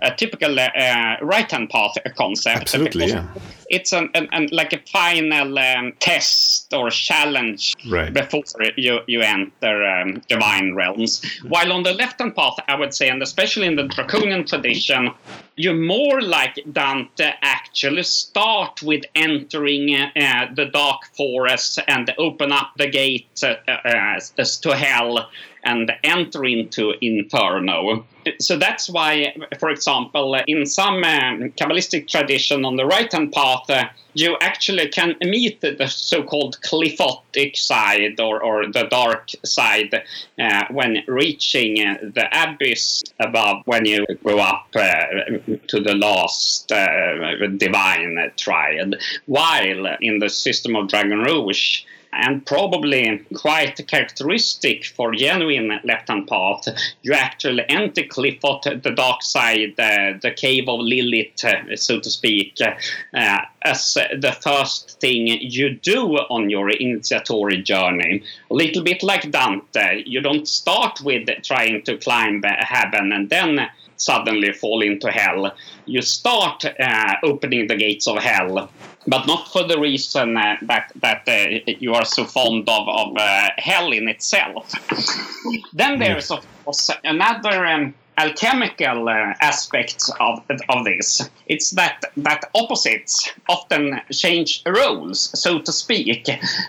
[0.05, 2.61] a typical uh, right-hand path concept.
[2.61, 3.27] Absolutely, yeah.
[3.71, 8.13] It's an, an, an, like a final um, test or challenge Right.
[8.13, 8.43] before
[8.77, 11.23] you, you enter um, divine realms.
[11.49, 15.11] While on the left-hand path, I would say, and especially in the Draconian tradition,
[15.57, 22.73] you more like Dante actually start with entering uh, the dark forest and open up
[22.77, 24.21] the gate uh, uh,
[24.63, 25.29] to hell
[25.65, 28.05] and enter into inferno.
[28.39, 33.85] So that's why, for example, in some um, Kabbalistic tradition on the right-hand path, uh,
[34.15, 40.03] you actually can meet the so-called qliphothic side or, or the dark side
[40.41, 45.05] uh, when reaching uh, the abyss above when you go up uh,
[45.67, 48.95] to the last uh, divine triad.
[49.27, 51.83] While in the system of Dragon Rouge,
[52.17, 56.69] and probably quite characteristic for genuine left-hand path,
[57.03, 62.11] you actually enter Qliphoth, the dark side, uh, the cave of Lilith, uh, so to
[62.11, 68.23] speak, uh, as the first thing you do on your initiatory journey.
[68.51, 73.69] A little bit like Dante, you don't start with trying to climb heaven and then
[73.97, 75.55] suddenly fall into hell.
[75.87, 78.71] You start uh, opening the gates of hell,
[79.07, 83.17] but not for the reason uh, that that uh, you are so fond of of
[83.17, 84.73] uh, hell in itself.
[85.73, 87.67] then there's of course another.
[87.67, 91.29] Um, alchemical uh, aspects of, of this.
[91.47, 96.29] It's that that opposites often change roles, so to speak.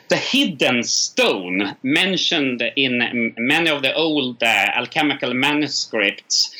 [0.10, 6.52] The hidden stone mentioned in many of the old uh, alchemical manuscripts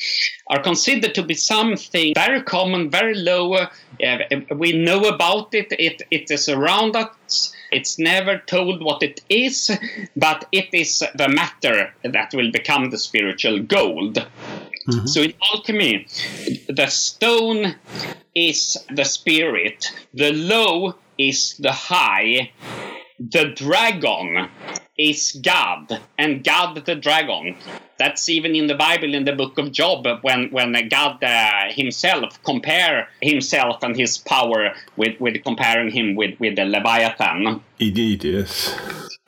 [0.48, 3.66] are considered to be something very common, very low.
[4.54, 5.68] We know about it.
[5.70, 7.52] It it is around us.
[7.72, 9.70] It's never told what it is,
[10.16, 14.14] but it is the matter that will become the spiritual gold.
[14.88, 15.06] Mm-hmm.
[15.06, 16.06] So in alchemy,
[16.68, 17.74] the stone
[18.34, 22.52] is the spirit, the low is the high,
[23.18, 24.48] the dragon
[24.96, 27.56] is God, and God the dragon.
[27.98, 32.42] That's even in the Bible, in the book of Job, when when God uh, himself
[32.42, 37.62] compare himself and his power with, with comparing him with with the Leviathan.
[37.78, 38.74] Indeed, yes.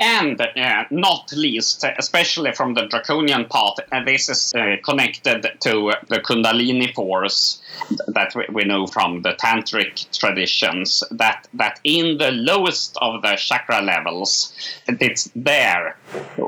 [0.01, 5.93] And uh, not least, especially from the draconian part, uh, this is uh, connected to
[6.09, 7.61] the Kundalini force
[8.07, 11.03] that we, we know from the tantric traditions.
[11.11, 14.53] That that in the lowest of the chakra levels,
[14.87, 15.97] it's there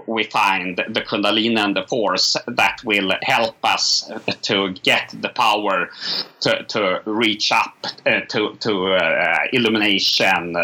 [0.07, 4.09] we find the Kundalini and the force that will help us
[4.43, 5.91] to get the power
[6.43, 7.75] to, to reach up
[8.07, 10.57] uh, to to uh, illumination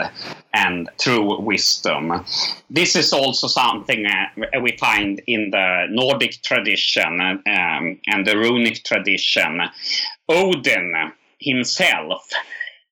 [0.55, 0.89] and
[1.27, 2.25] wisdom.
[2.71, 8.85] This is also something uh, we find in the Nordic tradition um, and the runic
[8.85, 9.61] tradition.
[10.29, 12.29] Odin himself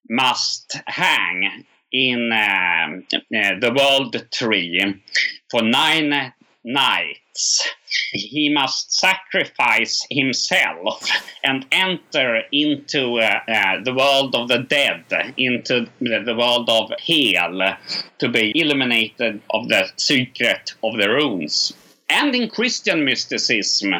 [0.09, 5.03] must hang in um, uh, the world tree
[5.51, 6.33] for nine
[6.65, 7.69] nights.
[8.13, 11.09] He must sacrifice himself
[11.45, 15.05] and enter into uh, uh, the world of the dead,
[15.37, 17.77] into the, the world of Hel,
[18.19, 21.73] to be illuminated of the secret of the runes.
[22.09, 23.95] And in Christian mysticism,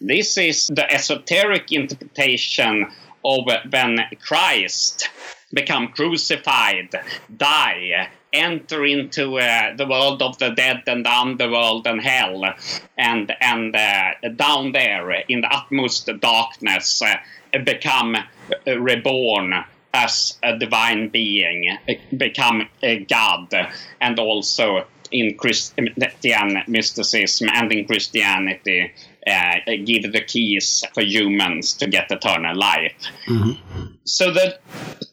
[0.00, 2.86] this is the esoteric interpretation
[3.24, 5.08] of when Christ
[5.52, 6.90] become crucified,
[7.34, 12.42] die, enter into uh, the world of the dead and the underworld and hell,
[12.96, 17.16] and and uh, down there in the utmost darkness, uh,
[17.64, 19.64] become uh, reborn
[19.94, 21.78] as a divine being,
[22.16, 23.48] become a god,
[24.00, 25.94] and also in Christian
[26.66, 28.92] mysticism and in Christianity,
[29.26, 32.94] uh, give the keys for humans to get eternal life.
[33.26, 33.65] Mm -hmm.
[34.06, 34.56] So the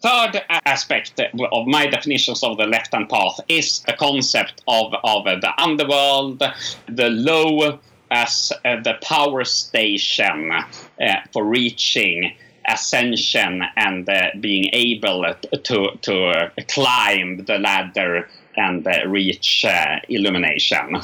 [0.04, 5.52] third aspect of my definitions of the left-hand path is the concept of, of the
[5.58, 6.44] underworld,
[6.88, 7.80] the low
[8.12, 12.36] as uh, the power station uh, for reaching
[12.68, 15.26] ascension and uh, being able
[15.64, 21.02] to, to uh, climb the ladder and uh, reach uh, illumination.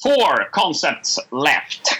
[0.00, 1.98] Four concepts left.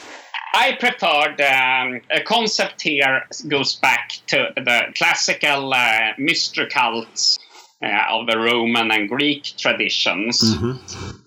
[0.55, 7.40] I preferred um, a concept here goes back to the classical uh, mystery cults
[7.82, 10.40] uh, of the Roman and Greek traditions.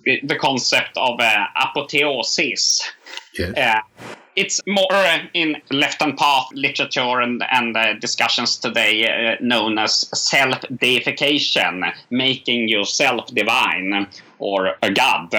[0.06, 2.90] The, the concept of uh, apotheosis.
[3.38, 3.58] Yes.
[3.58, 3.82] Uh,
[4.38, 10.08] it's more in left hand path literature and, and uh, discussions today uh, known as
[10.18, 14.08] self deification, making yourself divine
[14.40, 15.36] or a god.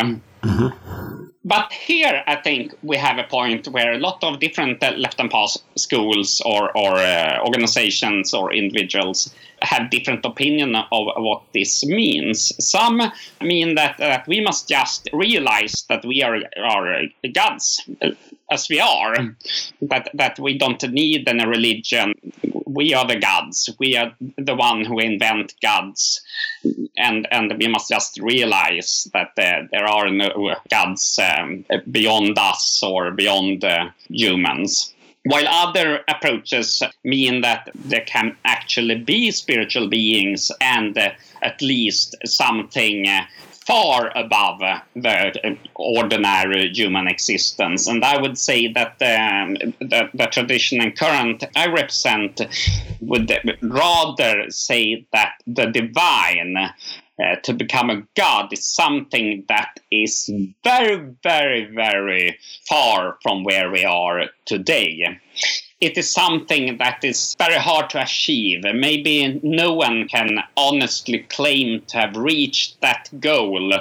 [1.49, 5.19] But here, I think we have a point where a lot of different uh, left
[5.19, 11.87] and path schools or, or uh, organizations or individuals have different opinion of, what this
[11.87, 12.53] means.
[12.63, 13.01] Some
[13.41, 17.81] mean that, we must just realize that we are, are gods
[18.51, 19.15] as we are,
[19.83, 22.15] that, that we don't need any religion.
[22.67, 23.69] We are the gods.
[23.79, 26.21] We are the one who invent gods.
[26.97, 32.83] And, and we must just realize that uh, there are no gods um, beyond us
[32.83, 34.95] or beyond uh, humans.
[35.25, 41.11] While other approaches mean that there can actually be spiritual beings and uh,
[41.43, 43.25] at least something uh,
[43.69, 47.87] far above uh, the ordinary human existence.
[47.87, 52.41] And I would say that um, the, the tradition and current I represent
[53.03, 60.31] would rather say that the divine uh, to become a god is something that is
[60.65, 65.21] very, very, very far from where we are today.
[65.81, 68.65] It is something that is very hard to achieve.
[68.75, 73.73] Maybe no one can honestly claim to have reached that goal.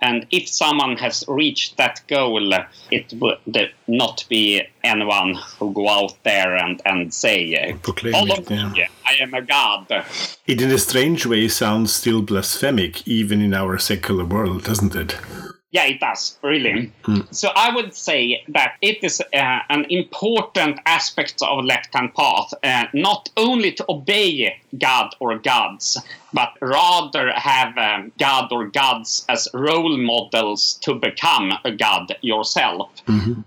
[0.00, 2.50] And if someone has reached that goal,
[2.90, 8.76] it would not be anyone who go out there and, and say, Proclaim "Follow it,
[8.76, 8.88] yeah.
[9.06, 9.86] I am a god.
[10.46, 15.18] It, in a strange way, sounds still blasphemic, even in our secular world, doesn't it?
[15.74, 16.92] Yeah, it does, really.
[17.32, 22.54] So I would say that it is uh, an important aspect of left hand path,
[22.62, 25.98] uh, not only to obey God or gods,
[26.32, 32.90] but rather have um, God or gods as role models to become a god yourself.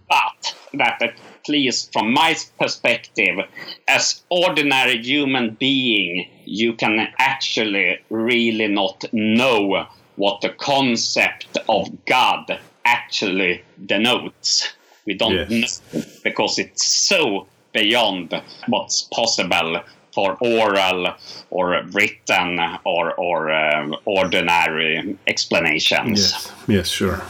[0.10, 1.16] But that at
[1.48, 3.40] least from my perspective,
[3.88, 9.88] as ordinary human being, you can actually really not know
[10.18, 14.74] what the concept of God actually denotes.
[15.06, 15.82] We don't Yes.
[15.94, 18.34] know because it's so beyond
[18.68, 19.82] what's possible
[20.14, 21.14] for oral
[21.52, 26.20] or written or, or um, ordinary explanations.
[26.34, 27.22] Yes, yes, sure.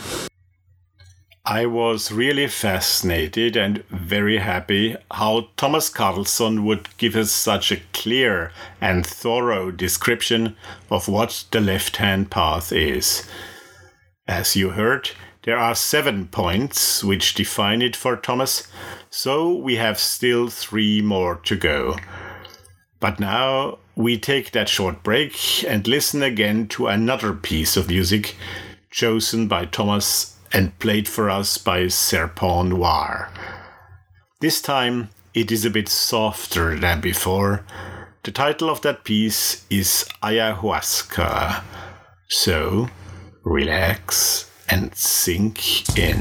[1.49, 7.79] I was really fascinated and very happy how Thomas Karlsson would give us such a
[7.93, 10.57] clear and thorough description
[10.91, 13.25] of what the left hand path is.
[14.27, 15.11] As you heard,
[15.43, 18.67] there are seven points which define it for Thomas,
[19.09, 21.95] so we have still three more to go.
[22.99, 28.35] But now we take that short break and listen again to another piece of music
[28.91, 33.31] chosen by Thomas and played for us by Serpent Noir.
[34.39, 37.65] This time it is a bit softer than before.
[38.23, 41.63] The title of that piece is Ayahuasca.
[42.27, 42.89] So
[43.43, 46.17] relax and sink in.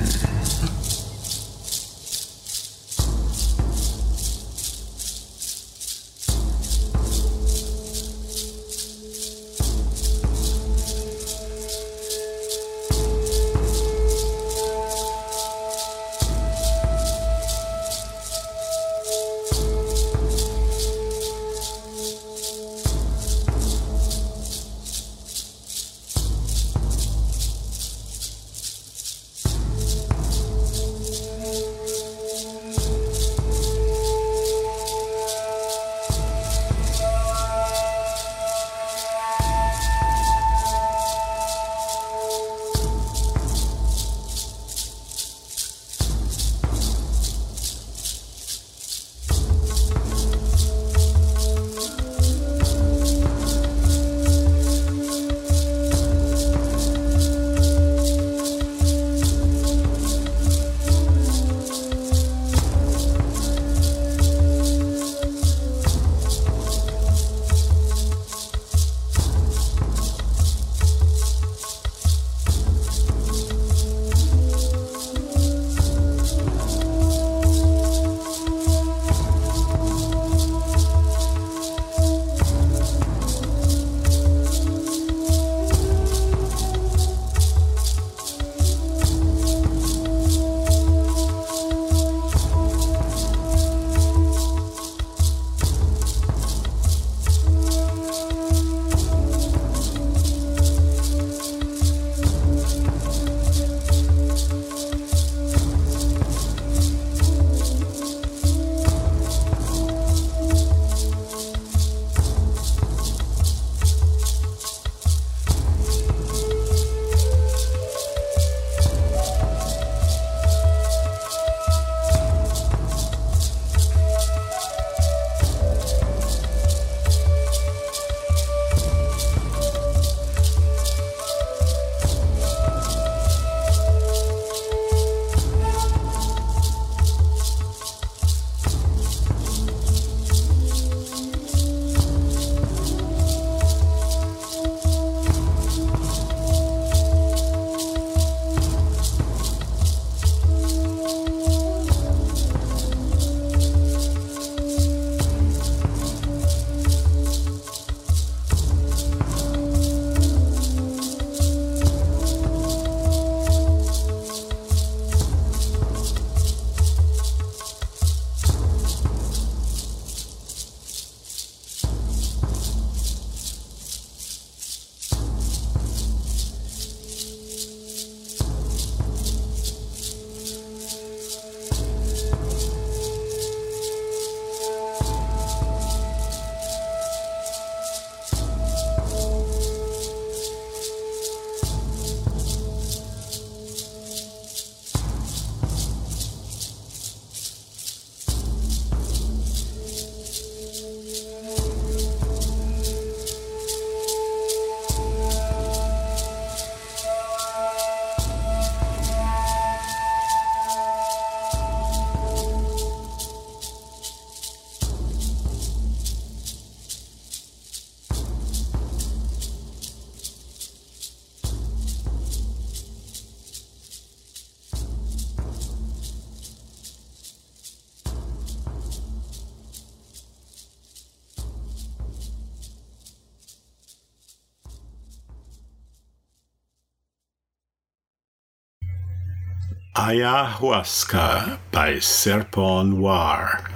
[240.06, 243.68] Ayahuasca by Serpent Noir.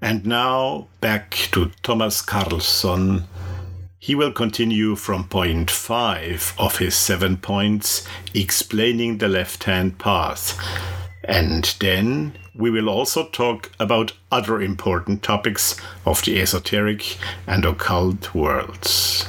[0.00, 3.22] And now back to Thomas Karlsson.
[4.00, 10.58] He will continue from point five of his seven points, explaining the left hand path.
[11.22, 17.16] And then we will also talk about other important topics of the esoteric
[17.46, 19.24] and occult worlds.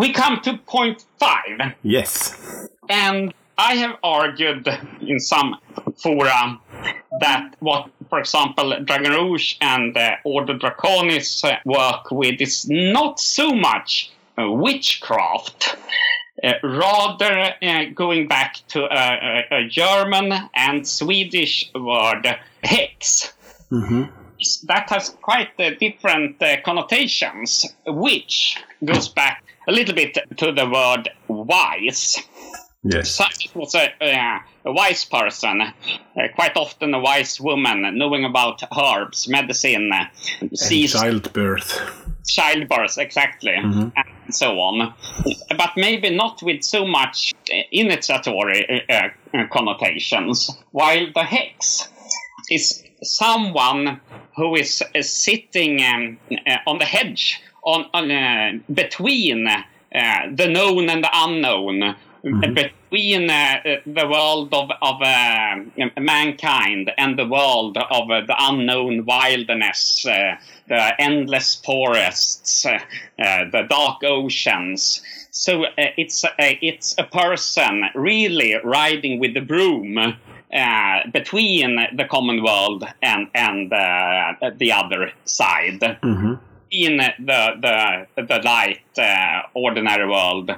[0.00, 1.74] We come to point five.
[1.82, 2.34] Yes.
[2.88, 4.66] And I have argued
[5.02, 5.58] in some
[6.02, 6.58] fora
[7.20, 13.20] that what, for example, Dragon Rouge and uh, Ordo Draconis uh, work with is not
[13.20, 15.76] so much uh, witchcraft.
[16.42, 23.34] Uh, rather, uh, going back to a, a, a, German and Swedish word, hex.
[23.70, 24.04] Mm-hmm.
[24.66, 31.08] That has quite uh, different connotations, which goes back a little bit to the word
[31.28, 32.18] wise.
[32.82, 33.10] Yes.
[33.10, 35.72] Such was a, uh, a wise person, uh,
[36.34, 40.06] quite often a wise woman, knowing about herbs, medicine, uh,
[40.54, 41.78] seas, childbirth.
[42.26, 43.88] Childbirth, exactly, mm-hmm.
[43.94, 44.94] and so on.
[45.50, 47.34] But maybe not with so much
[47.70, 50.50] initiatory uh, uh, connotations.
[50.70, 51.86] While the hex
[52.50, 54.00] is someone
[54.36, 56.18] who is uh, sitting um,
[56.66, 62.54] on the hedge on, on between the known and the unknown mm-hmm.
[62.54, 65.56] between uh, the world of, of uh,
[65.98, 70.36] mankind and the world of uh, the unknown wilderness, uh,
[70.68, 72.78] the endless forests, uh,
[73.18, 75.02] uh, the dark oceans.
[75.32, 80.16] So it's it's a person really riding with the broom
[81.12, 85.80] between the common world and and the other side.
[85.80, 86.34] Mm-hmm
[86.70, 90.50] in the the the light uh, ordinary world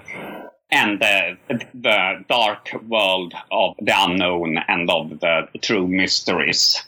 [0.72, 1.36] and the,
[1.74, 6.82] the dark world of the unknown and of the true mysteries.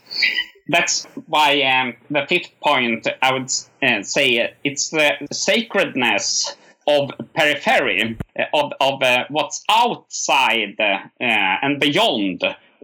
[0.68, 3.52] That's why um, the fifth point I would
[3.82, 6.56] uh, say it's the sacredness
[6.86, 12.42] of periphery, uh, of, of uh, what's outside uh, and beyond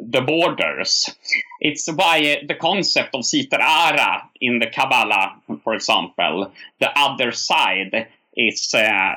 [0.09, 1.11] the borders.
[1.61, 8.09] It's why the concept of Sitra Ahra in the Kabbalah, for example, the other side,
[8.37, 9.15] is uh,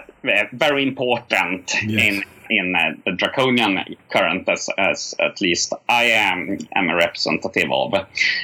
[0.54, 2.04] very important yes.
[2.04, 7.72] in in uh, the draconian current, as, as at least I am am a representative
[7.72, 7.94] of,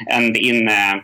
[0.08, 1.02] and in uh,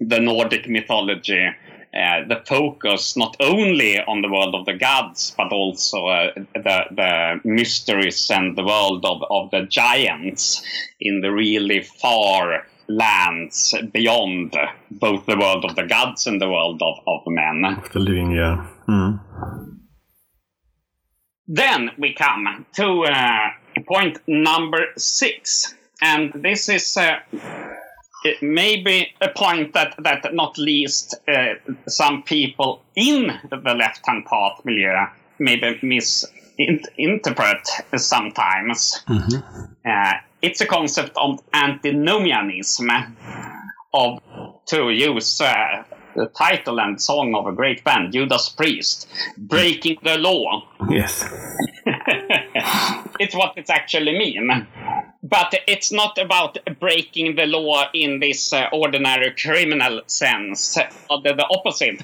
[0.00, 1.48] the Nordic mythology.
[1.94, 6.84] Uh, the focus not only on the world of the gods, but also uh, the,
[6.90, 10.60] the mysteries and the world of, of the giants
[10.98, 14.56] in the really far lands beyond
[14.90, 17.64] both the world of the gods and the world of, of men.
[17.64, 18.66] Of the living, yeah.
[18.88, 19.20] Mm.
[21.46, 23.50] Then we come to uh,
[23.86, 27.18] point number six, and this is uh,
[28.40, 31.54] maybe a point that, that not least uh,
[31.86, 35.06] some people in the left-hand path milieu
[35.38, 39.04] maybe misinterpret sometimes.
[39.08, 39.64] Mm-hmm.
[39.84, 40.12] Uh,
[40.42, 42.90] it's a concept of antinomianism,
[43.92, 44.20] of
[44.66, 50.18] to use uh, the title and song of a great band, Judas Priest, breaking the
[50.18, 50.66] law.
[50.88, 51.24] Yes.
[53.20, 54.66] it's what it actually means
[55.24, 60.74] but it's not about breaking the law in this uh, ordinary criminal sense.
[60.74, 62.02] The, the, opposite.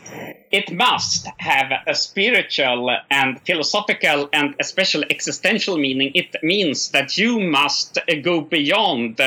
[0.50, 6.12] It must have a spiritual and philosophical and especially existential meaning.
[6.14, 9.20] It means that you must uh, go beyond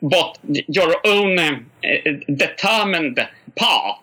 [0.00, 1.60] what your own uh,
[2.34, 3.98] determined path.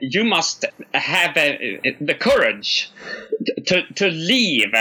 [0.00, 0.64] You must
[0.94, 1.58] have uh,
[2.00, 2.90] the courage
[3.66, 4.72] to, to leave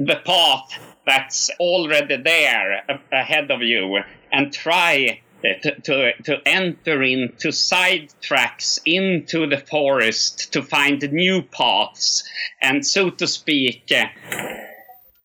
[0.00, 3.98] the path that's already there ahead of you
[4.30, 11.00] and try eh, to, to, to enter into side tracks into the forest to find
[11.10, 12.28] new paths
[12.60, 14.08] and so to speak eh,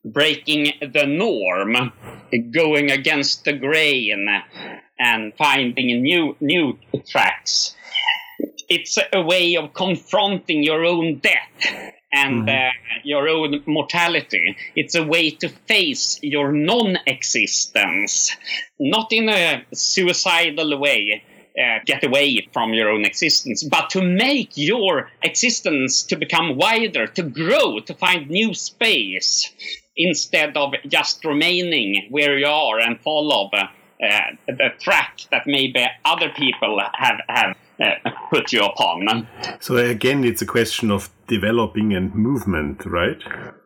[0.05, 1.75] breaking the norm
[2.51, 4.27] going against the grain
[4.97, 6.77] and finding new new
[7.09, 7.75] tracks.
[8.69, 12.69] It's a way of confronting your own death and mm.
[12.69, 12.71] uh,
[13.03, 14.55] your own mortality.
[14.75, 18.31] It's a way to face your non existence,
[18.79, 21.23] not in a suicidal way.
[21.55, 27.05] Uh, get away from your own existence, but to make your existence to become wider,
[27.05, 29.53] to grow, to find new space,
[29.95, 36.29] instead of just remaining where you are and follow uh, the track that maybe other
[36.35, 37.55] people have have
[38.29, 39.27] put you upon.
[39.59, 43.17] So again, it's a question of developing and movement, right?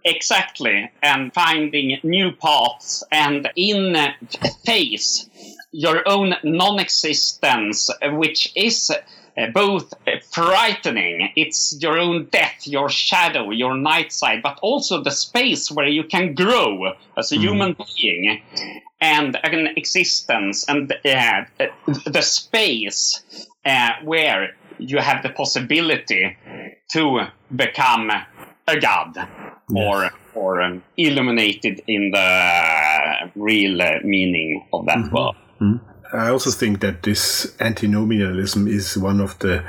[0.05, 3.95] Exactly, and finding new paths and in
[4.65, 5.29] face
[5.71, 8.91] your own non-existence, which is
[9.37, 11.29] uh, both uh, frightening.
[11.35, 16.03] It's your own death, your shadow, your night side, but also the space where you
[16.03, 18.41] can grow as a human being,
[18.99, 21.43] and an existence, and uh,
[22.05, 26.37] the space uh, where you have the possibility
[26.91, 28.11] to become
[28.67, 29.15] a god
[29.75, 35.35] or or um, illuminated in the real uh, meaning of that word.
[36.13, 39.63] I also think that this antinomianism is one of the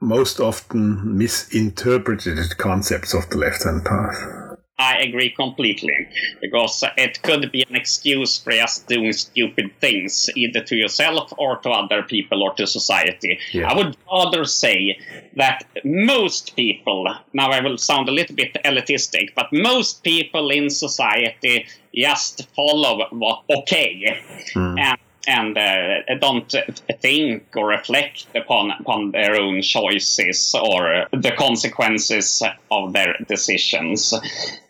[0.00, 4.48] most often misinterpreted concepts of the left hand path.
[4.80, 6.06] I agree completely
[6.40, 11.58] because it could be an excuse for just doing stupid things, either to yourself or
[11.58, 13.40] to other people or to society.
[13.52, 13.72] Yeah.
[13.72, 15.00] I would rather say
[15.34, 20.70] that most people, now I will sound a little bit elitistic, but most people in
[20.70, 24.22] society just follow what okay
[24.54, 24.78] hmm.
[24.78, 24.98] and
[25.28, 26.54] and uh, don't
[27.00, 34.14] think or reflect upon upon their own choices or the consequences of their decisions.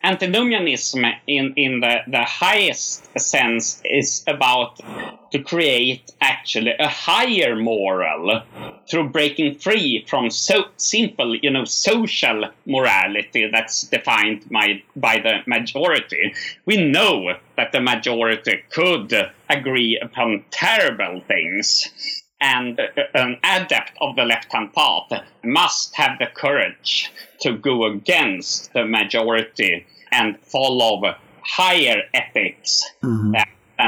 [0.03, 4.81] Antinomianism, in in the, the highest sense, is about
[5.33, 8.43] to create actually a higher moral
[8.91, 15.41] through breaking free from so simple, you know, social morality that's defined by, by the
[15.47, 16.35] majority.
[16.65, 19.13] We know that the majority could
[19.49, 21.87] agree upon terrible things.
[22.41, 27.11] And uh, an adept of the left hand path must have the courage
[27.41, 32.85] to go against the majority and follow higher ethics
[33.33, 33.45] than,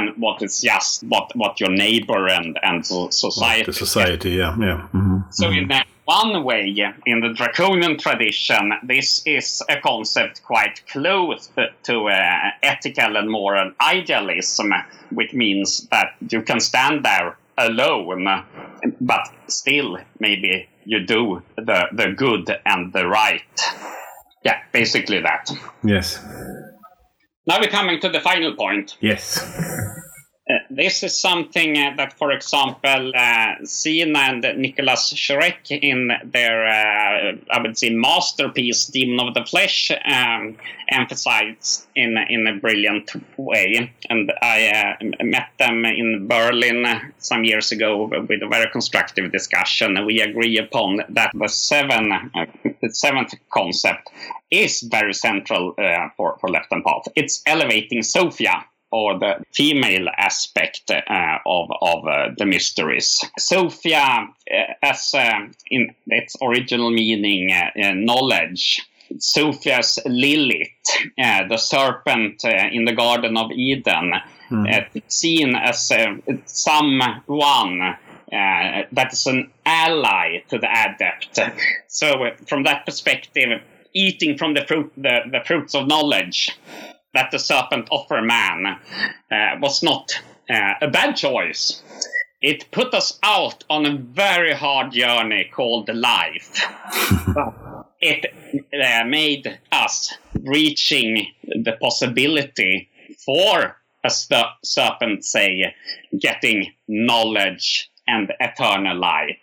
[0.07, 4.57] than what is just what, what your neighbor and, and so- society The society, yeah,
[4.59, 4.89] yeah.
[4.93, 5.33] mhm.
[5.33, 11.47] so in that one way, in the draconian tradition, this is a concept quite close
[11.55, 14.73] to, to uh, ethical and moral idealism,
[15.11, 18.27] which means that you can stand there alone,
[19.01, 23.43] but still maybe you do the, the good and the right.
[24.43, 25.49] Yeah, basically that.
[25.85, 26.19] Yes,
[27.47, 28.97] Now we're coming to the final point.
[29.01, 29.41] yes.
[30.51, 36.67] Uh, this is something uh, that, for example, uh, Zeena and Nikolas Schreck in their,
[36.67, 40.57] uh, I would say, masterpiece, Demon of the Flesh, um,
[40.89, 43.93] emphasized in, in a brilliant way.
[44.09, 50.05] And I uh, met them in Berlin some years ago with a very constructive discussion.
[50.05, 54.11] We agree upon that the, seven, uh, the seventh concept
[54.51, 55.75] is very central
[56.17, 57.07] for, for Left and Path.
[57.15, 63.25] It's elevating Sophia or the female aspect uh, of of uh, the mysteries.
[63.39, 65.13] Sophia, uh, as
[65.71, 68.83] in its original meaning, knowledge.
[69.19, 70.69] Sophia's Lilith,
[71.17, 74.13] the serpent in the Garden of Eden,
[74.53, 75.91] uh, seen as
[76.47, 77.97] someone
[78.33, 81.41] uh, that is an ally to the adept.
[81.89, 83.61] So, uh, from that perspective,
[83.93, 86.57] eating from the fruit, the, the fruits of knowledge
[87.15, 88.79] that the serpent offered man
[89.31, 90.13] uh, was not
[90.49, 91.83] uh, a bad choice.
[92.43, 96.67] It put us out on a very hard journey called life.
[98.01, 98.27] it
[98.73, 102.89] uh, made us reaching the possibility
[103.25, 105.75] for, as the serpent say,
[106.19, 109.37] getting knowledge and eternal life.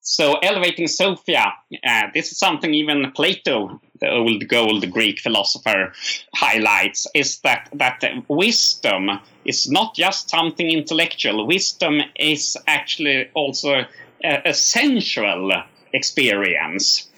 [0.00, 1.52] So elevating Sophia,
[1.86, 5.92] uh, this is something even Plato, the old gold Greek philosopher,
[6.34, 9.10] highlights, is that that wisdom
[9.44, 11.46] is not just something intellectual.
[11.46, 13.84] Wisdom is actually also
[14.24, 15.52] a, a sensual
[15.92, 17.08] experience.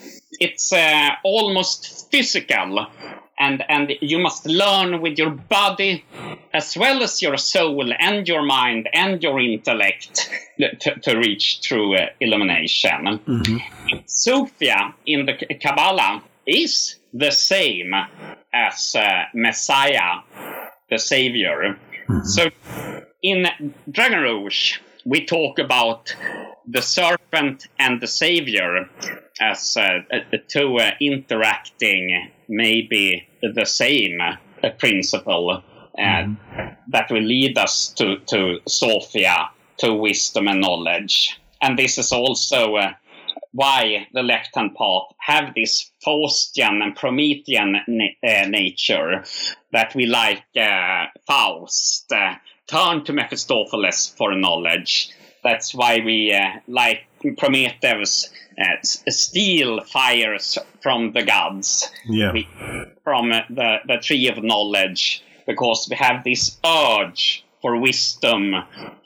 [0.41, 2.87] It's uh, almost physical,
[3.39, 6.05] and and you must learn with your body
[6.55, 10.31] as well as your soul and your mind and your intellect
[10.81, 13.21] to, to reach true uh, illumination.
[14.07, 17.93] Sophia in the Kabbalah is the same
[18.53, 20.21] as uh, Messiah,
[20.91, 21.79] the Savior.
[22.25, 22.51] So
[23.23, 23.47] in
[23.91, 26.15] Dragon Rouge, we talk about
[26.67, 28.89] the serpent and the savior
[29.41, 35.63] as uh, the two uh, interacting, maybe the same uh, principle
[35.99, 36.25] uh,
[36.89, 41.41] that will lead us to, to Sophia, to wisdom and knowledge.
[41.61, 42.93] And this is also uh,
[43.53, 49.25] why the left hand path have this Faustian and Promethean na- uh, nature
[49.73, 52.35] that we like uh, Faust, uh,
[52.67, 55.11] turn to Mephistopheles for knowledge.
[55.45, 57.01] That's why we uh, like
[57.39, 62.33] Prometheus uh, steal fires from the gods, Yeah.
[62.33, 62.49] we-
[63.05, 68.55] from the, the tree of knowledge, because we have this urge for wisdom,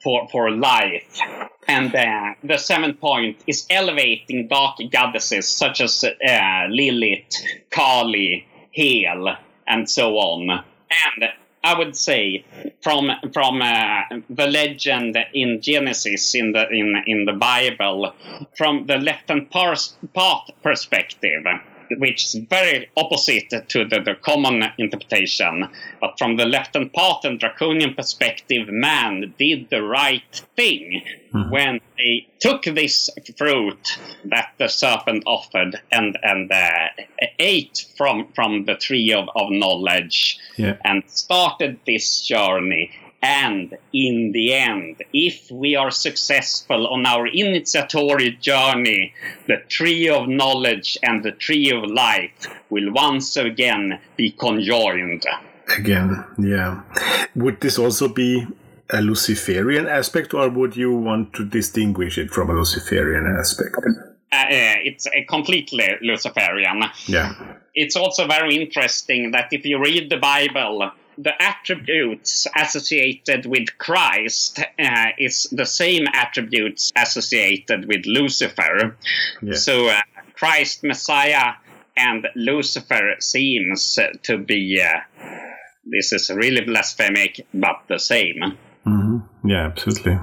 [0.03, 1.21] for, for life.
[1.69, 7.35] And uh, the seventh point is elevating dark goddesses such as uh, Lilith,
[7.71, 9.37] Kali, Hel,
[9.69, 10.51] and so on.
[10.51, 11.29] And
[11.65, 12.45] I would say
[12.81, 18.15] from from uh, the legend in Genesis in the in in the Bible,
[18.57, 21.45] from the left-hand pars- path perspective,
[21.99, 25.69] which is very opposite to the, the common interpretation.
[26.01, 31.03] But from the left-hand path and draconian perspective, man did the right thing
[31.51, 36.89] when they took this fruit that the serpent offered and and uh,
[37.39, 40.77] ate from from the tree of, of knowledge Yeah.
[40.85, 42.91] and started this journey.
[43.23, 49.15] And in the end, if we are successful on our initiatory journey,
[49.47, 55.25] the tree of knowledge and the tree of life will once again be conjoined.
[55.77, 56.83] Again, yeah.
[57.35, 58.47] Would this also be
[58.91, 63.75] a Luciferian aspect, or would you want to distinguish it from a Luciferian aspect?
[64.33, 66.85] Uh, uh, it's uh, completely Luciferian.
[67.07, 67.35] Yeah.
[67.75, 74.61] It's also very interesting that if you read the Bible, the attributes associated with Christ
[74.79, 78.97] uh, is the same attributes associated with Lucifer.
[79.43, 79.55] Yeah.
[79.55, 80.01] So uh,
[80.35, 81.55] Christ, Messiah,
[81.97, 84.81] and Lucifer seems to be.
[84.81, 85.01] Uh,
[85.87, 88.59] this is really blasphemic, but the same.
[88.85, 90.19] hmm Yeah, absolutely.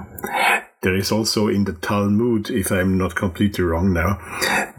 [0.84, 4.18] There is also in the Talmud, if I'm not completely wrong now,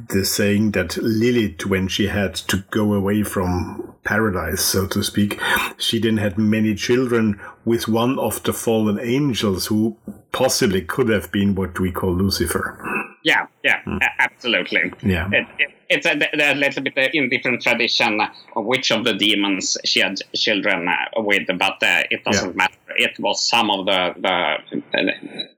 [0.09, 5.41] the saying that Lilith, when she had to go away from paradise, so to speak,
[5.77, 9.97] she then had many children with one of the fallen angels who
[10.31, 13.04] possibly could have been what we call Lucifer.
[13.25, 14.93] Yeah, yeah, a- absolutely.
[15.01, 15.27] Yeah.
[15.31, 18.21] It, it, it's a, a little bit uh, in different tradition
[18.55, 22.55] of which of the demons she had children uh, with, but uh, it doesn't Yeah.
[22.55, 22.73] matter.
[22.97, 25.13] It was some of the, the, the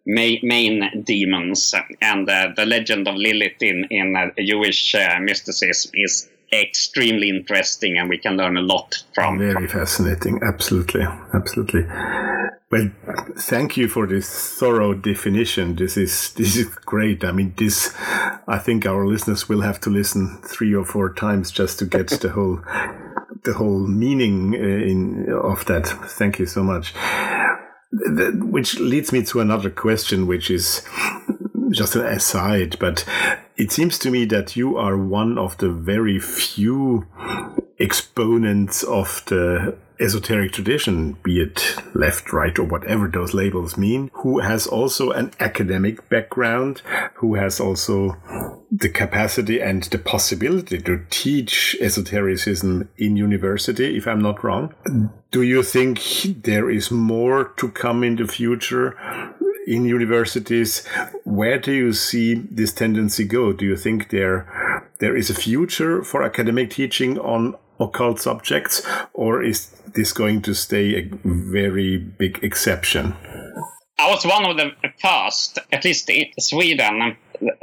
[0.06, 6.30] main demons, and uh, the legend of Lilith in in uh, Jewish uh, mysticism is
[6.52, 9.38] extremely interesting, and we can learn a lot from.
[9.38, 10.40] Very fascinating.
[10.44, 11.06] Absolutely.
[11.34, 11.86] Absolutely.
[12.70, 12.92] Well,
[13.38, 15.76] thank you for this thorough definition.
[15.76, 17.24] This is this is great.
[17.24, 17.96] I mean, this.
[18.48, 22.10] I think our listeners will have to listen three or four times just to get
[22.10, 22.62] the whole
[23.44, 25.88] the whole meaning uh, in of that.
[25.88, 26.94] Thank you so much.
[27.92, 30.86] Which leads me to another question, which is
[31.72, 33.06] just an aside, but
[33.56, 37.06] it seems to me that you are one of the very few
[37.80, 44.40] exponents of the esoteric tradition, be it left, right, or whatever those labels mean, who
[44.40, 46.82] has also an academic background,
[47.16, 48.16] who has also
[48.72, 54.74] the capacity and the possibility to teach esotericism in university, if I'm not wrong.
[55.32, 56.00] Do you think
[56.44, 58.96] there is more to come in the future?
[59.68, 60.88] In universities,
[61.26, 63.54] where do you see this tendency go?
[63.54, 64.48] Do you think there
[65.00, 68.82] there is a future for academic teaching on occult subjects,
[69.14, 73.14] or is this going to stay a very big exception?
[74.00, 77.18] I was one of the first, at least in Sweden,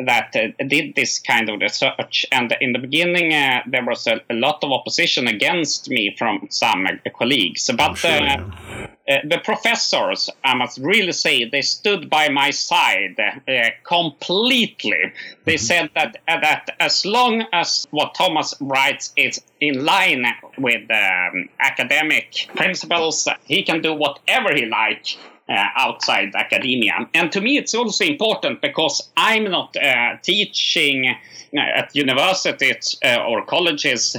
[0.04, 2.26] that uh, did this kind of research.
[2.32, 6.48] And in the beginning, uh, there was a, a lot of opposition against me from
[6.50, 7.70] some uh, colleagues.
[7.76, 8.86] But sure, uh, yeah.
[9.06, 15.12] Uh, the professors, I must really say, they stood by my side uh, completely.
[15.44, 20.24] They said that uh, that as long as what Thomas writes is in line
[20.56, 25.18] with um, academic principles, he can do whatever he likes.
[25.46, 27.06] Outside academia.
[27.12, 29.76] And to me, it's also important because I'm not
[30.22, 31.14] teaching
[31.54, 34.16] at universities or colleges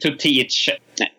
[0.00, 0.70] to teach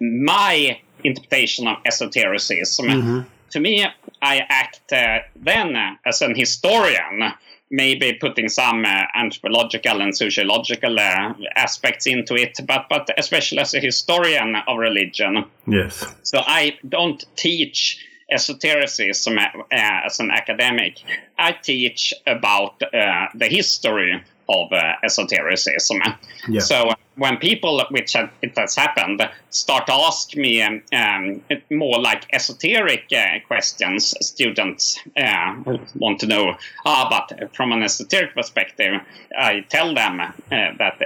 [0.01, 3.26] my interpretation of esotericism.
[3.51, 3.86] To me,
[4.22, 5.76] I act uh, then
[6.06, 7.34] as an historian,
[7.70, 13.74] maybe putting some uh, anthropological and sociological uh, aspects into it, but, but especially as
[13.74, 15.45] a historian of religion.
[15.68, 16.04] Yes.
[16.24, 19.38] So I don't teach esotericism
[19.72, 20.97] as an academic.
[21.38, 24.72] I teach about the history of
[25.04, 26.01] esotericism.
[26.47, 26.60] Yeah.
[26.62, 32.26] So when people, which it has happened, start to ask me um, um, more like
[32.34, 35.55] esoteric uh, questions, students uh,
[35.95, 36.55] want to know,
[36.86, 39.01] ah, but from an esoteric perspective,
[39.38, 41.01] I tell them uh, that,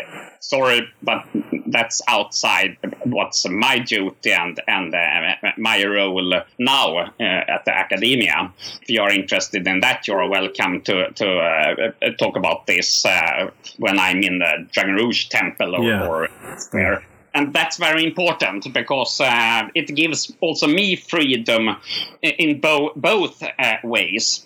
[0.47, 1.25] sorry, but
[1.67, 7.23] that's outside what's my duty and and uh, my role now uh,
[7.55, 8.51] at the academia.
[8.81, 13.99] If you're interested in that, you're welcome to to uh, talk about this uh, when
[13.99, 16.07] I'm in the Dragon Rouge temple or, Yeah.
[16.07, 16.27] or
[16.71, 17.03] where.
[17.33, 21.75] And that's very important because uh, it gives also me freedom
[22.21, 24.45] in bo- both uh, ways.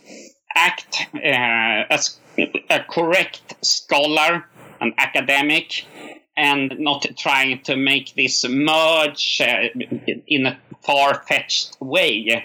[0.55, 2.19] Act uh, as
[2.69, 4.43] a correct scholar,
[4.81, 5.85] an academic,
[6.37, 9.67] and not trying to make this merge uh,
[10.27, 12.43] in a far-fetched way.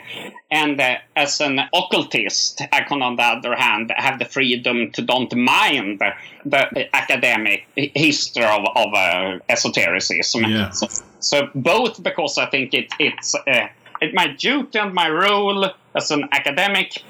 [0.51, 5.03] And uh, as an occultist, I can, on the other hand, have the freedom to
[5.03, 6.03] don't mind
[6.45, 10.45] the academic history of, of uh, esotericism.
[10.45, 10.71] Yeah.
[10.71, 10.89] So,
[11.21, 13.69] so both because I think it, it's uh,
[14.01, 17.03] it's my duty and my role as an academic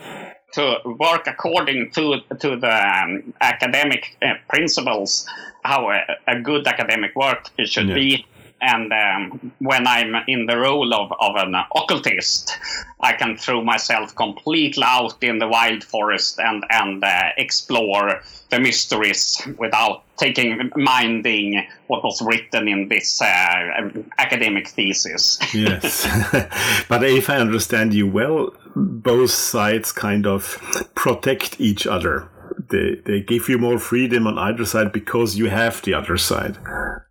[0.56, 0.64] to
[1.06, 2.02] work according to
[2.42, 5.26] to the um, academic uh, principles,
[5.62, 6.00] how a,
[6.34, 7.42] a good academic work
[7.72, 7.94] should Yeah.
[8.02, 8.26] be.
[8.60, 12.56] And um, when I'm in the role of, of an occultist,
[13.00, 18.60] I can throw myself completely out in the wild forest and and uh, explore the
[18.60, 25.38] mysteries without taking minding what was written in this uh, academic thesis.
[25.52, 26.06] Yes.
[26.88, 30.58] but if I understand you well, both sides kind of
[30.94, 32.28] protect each other.
[32.58, 36.56] They, they give you more freedom on either side because you have the other side.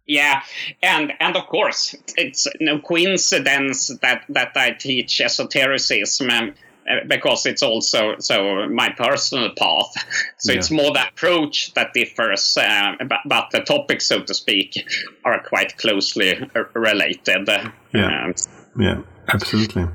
[0.07, 0.41] Yeah,
[0.83, 6.29] and and of course, it's no coincidence that that I teach esotericism.
[6.29, 6.53] um,
[6.87, 9.95] uh, Because it's also so my personal path,
[10.37, 14.85] so it's more the approach that differs, uh, but, but the topics, so to speak,
[15.23, 17.49] are quite closely uh, related.
[17.93, 18.25] Yeah.
[18.25, 18.33] Um,
[18.77, 19.87] Yeah, absolutely.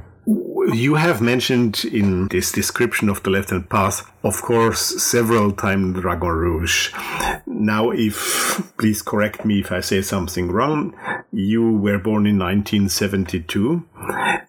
[0.72, 6.00] You have mentioned in this description of the left hand path, of course, several times
[6.00, 6.92] Dragon Rouge.
[7.46, 10.94] Now, if, please correct me if I say something wrong,
[11.32, 13.84] you were born in 1972.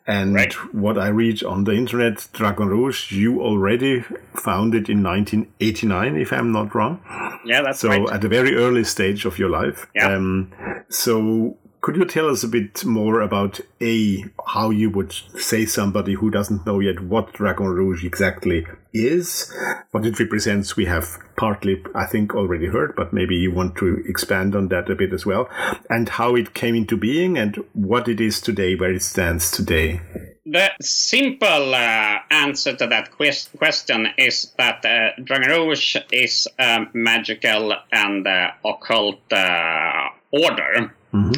[0.06, 0.54] And Right.
[0.74, 4.04] what I read on the internet, Dragon Rouge, you already
[4.36, 7.00] founded in 1989, if I'm not wrong.
[7.46, 7.96] yeah, that's right.
[7.96, 8.14] So right.
[8.14, 9.88] at a very early stage of your life.
[9.96, 10.14] Yeah.
[10.14, 10.52] Um,
[10.90, 16.14] so could you tell us a bit more about a how you would say somebody
[16.14, 19.52] who doesn't know yet what Dragon Rouge exactly is,
[19.90, 20.78] what it represents?
[20.78, 24.92] We have partly, I think, already heard, but maybe you want to expand on that
[24.92, 25.50] a bit as well,
[25.90, 30.02] and how it came into being and what it is today, where it stands today.
[30.46, 36.86] The simple uh, answer to that ques- question is that uh, Dragon Rouge is a
[36.94, 41.32] magical and uh, occult uh, order uh,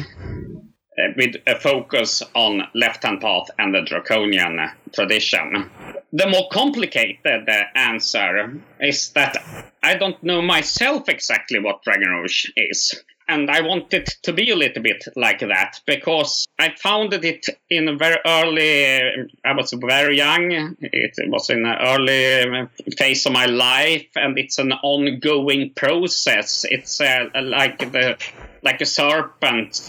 [1.16, 5.70] with a focus on left-hand path and the draconian tradition.
[6.12, 9.36] The more complicated uh, answer is that
[9.82, 12.94] I don't know myself exactly what Dragon Rouge is.
[13.26, 17.46] And I want it to be a little bit like that because I founded it
[17.70, 20.76] in a very early, I was very young.
[20.80, 22.68] It was in an early
[22.98, 26.66] phase of my life and it's an ongoing process.
[26.68, 28.18] It's uh, like the
[28.64, 29.80] like a serpent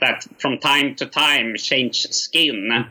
[0.00, 2.86] that from time to time change skin.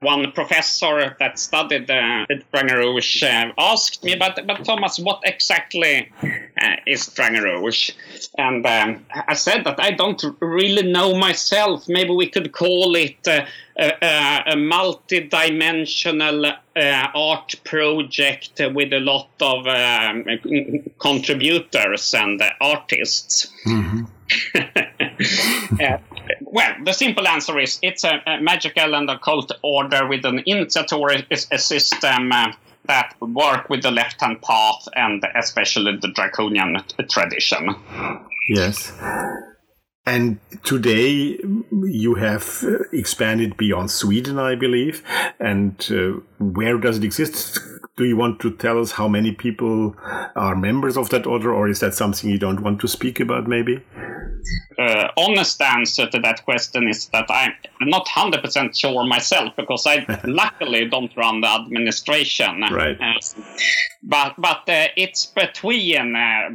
[0.00, 6.76] One professor that studied uh, Dragon uh, asked me, but, but Thomas, what exactly uh,
[6.86, 7.62] is Dragon
[8.38, 11.88] And um, I said that I don't really know myself.
[11.88, 13.44] Maybe we could call it uh,
[13.78, 20.24] a, a, multi-dimensional uh, art project with a lot of um,
[20.98, 23.52] contributors and artists.
[24.54, 25.98] Uh,
[26.40, 31.26] well, the simple answer is it's a, a magical and occult order with an initiatory
[31.30, 32.52] a system uh,
[32.86, 36.76] that work with the left-hand path and especially the draconian
[37.10, 37.74] tradition.
[38.48, 38.92] Yes.
[40.06, 41.36] And today
[41.72, 45.02] you have expanded beyond Sweden, I believe.
[45.40, 47.58] And uh, where does it exist?
[47.96, 49.96] Do you want to tell us how many people
[50.36, 53.46] are members of that order, or is that something you don't want to speak about,
[53.46, 53.82] maybe?
[54.78, 60.04] uh, honest answer to that question is that I'm not 100% sure myself because I
[60.24, 62.62] luckily don't run the administration.
[62.70, 62.98] Right.
[63.00, 63.14] Uh,
[64.02, 66.50] but but uh, it's between uh,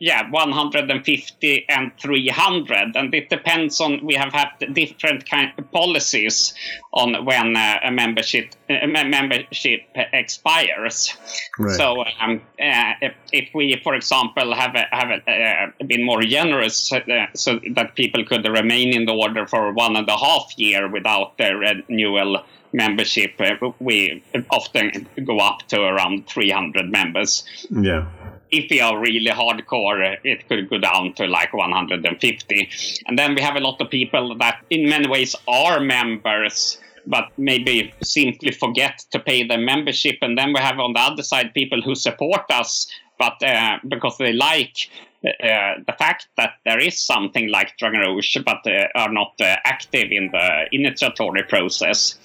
[0.00, 6.54] yeah 150 and 300 and it depends on we have had different kind of policies
[6.92, 11.16] on when uh, a membership uh, membership expires.
[11.58, 11.76] Right.
[11.76, 16.22] So um, uh, if, if we, for example, have a, have a, uh, been more
[16.22, 17.00] generous, uh,
[17.34, 21.38] so that people could remain in the order for one and a half year without
[21.38, 27.44] their renewal membership, uh, we often go up to around 300 members.
[27.70, 28.06] Yeah.
[28.50, 32.68] if we are really hardcore, it could go down to like 150.
[33.06, 37.30] And then we have a lot of people that, in many ways, are members but
[37.36, 40.16] maybe simply forget to pay their membership.
[40.22, 42.86] And then we have on the other side people who support us,
[43.18, 44.76] but uh, because they like
[45.24, 49.56] uh, the fact that there is something like Dragon Rouge, but uh, are not uh,
[49.64, 52.18] active in the initiatory process.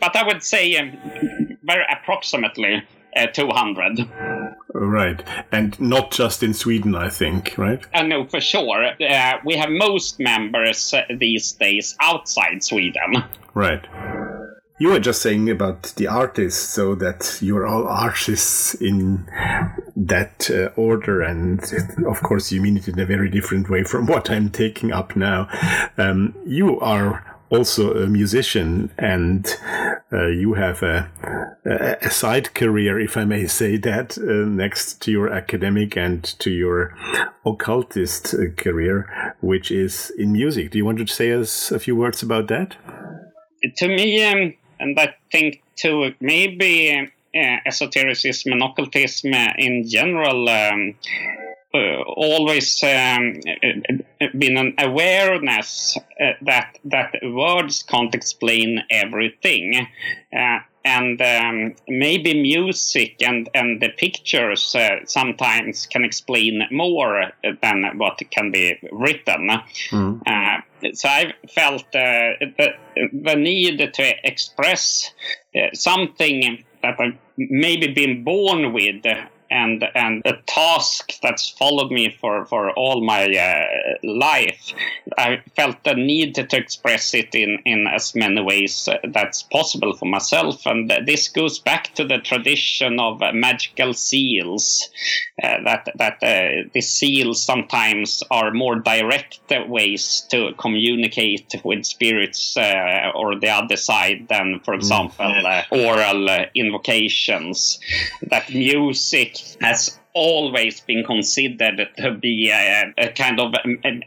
[0.00, 0.98] But I would say um,
[1.62, 2.82] very approximately
[3.16, 4.08] uh, 200.
[4.74, 5.22] Right.
[5.52, 7.84] And not just in Sweden, I think, right?
[7.94, 8.86] I know for sure.
[9.00, 13.22] Uh, we have most members uh, these days outside Sweden.
[13.54, 13.84] Right.
[14.82, 19.30] You were just saying about the artists, so that you're all artists in
[19.94, 21.62] that uh, order, and
[22.04, 25.14] of course, you mean it in a very different way from what I'm taking up
[25.14, 25.46] now.
[25.96, 29.46] Um, you are also a musician, and
[30.12, 31.08] uh, you have a,
[32.02, 36.50] a, side career, if I may say that, uh, next to your academic and to
[36.50, 36.92] your
[37.46, 40.72] occultist uh, career, which is in music.
[40.72, 42.74] Do you want to say us a few words about that?
[43.76, 50.48] To me, um, and I think too, maybe uh, esotericism and occultism in general.
[50.48, 50.94] Um,
[51.74, 53.40] uh, always um,
[54.36, 55.96] been an awareness
[56.42, 59.86] that that words can't explain everything,
[60.84, 68.20] and um, maybe music and and the pictures uh, sometimes can explain more than what
[68.30, 69.50] can be written.
[69.90, 70.62] Mm.
[70.94, 72.74] so I felt uh, the,
[73.12, 75.12] the need to express
[75.74, 79.04] something that I've maybe been born with
[79.52, 83.66] and and a task that's followed me for for all my uh,
[84.02, 84.72] life.
[85.18, 89.94] I felt the need to, to, express it in in as many ways that's possible
[89.94, 94.88] for myself, and this goes back to the tradition of uh, magical seals.
[95.42, 102.56] Uh, that that uh, the seals sometimes are more direct ways to communicate with spirits
[102.56, 105.64] uh, or the other side than, for example, mm.
[105.70, 107.78] oral invocations.
[108.22, 113.54] That music has always been considered to be a, a kind of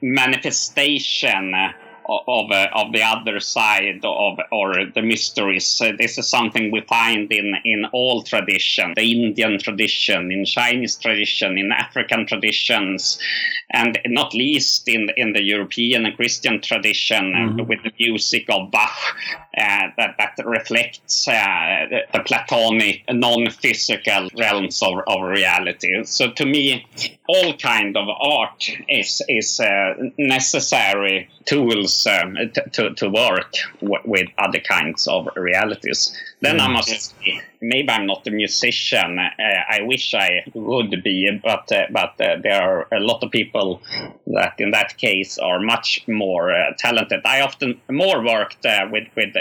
[0.01, 1.53] manifestation
[2.07, 5.81] of uh, of the other side of or the mysteries.
[5.81, 10.95] Uh, this is something we find in in all tradition, the Indian tradition, in Chinese
[10.95, 13.19] tradition, in African traditions,
[13.71, 17.67] and not least in in the European and Christian tradition mm-hmm.
[17.67, 18.97] with the music of Bach
[19.57, 26.03] uh, that that reflects uh, the Platonic non-physical realms of, of reality.
[26.03, 26.85] So to me,
[27.27, 32.37] all kind of art is is uh, necessary tools um,
[32.73, 36.01] to, to work w- with other kinds of realities.
[36.41, 36.65] Then mm.
[36.65, 39.19] I must say, maybe I'm not a musician.
[39.19, 43.31] Uh, I wish I would be, but uh, but uh, there are a lot of
[43.31, 43.81] people
[44.27, 47.21] that, in that case, are much more uh, talented.
[47.25, 49.33] I often more worked uh, with with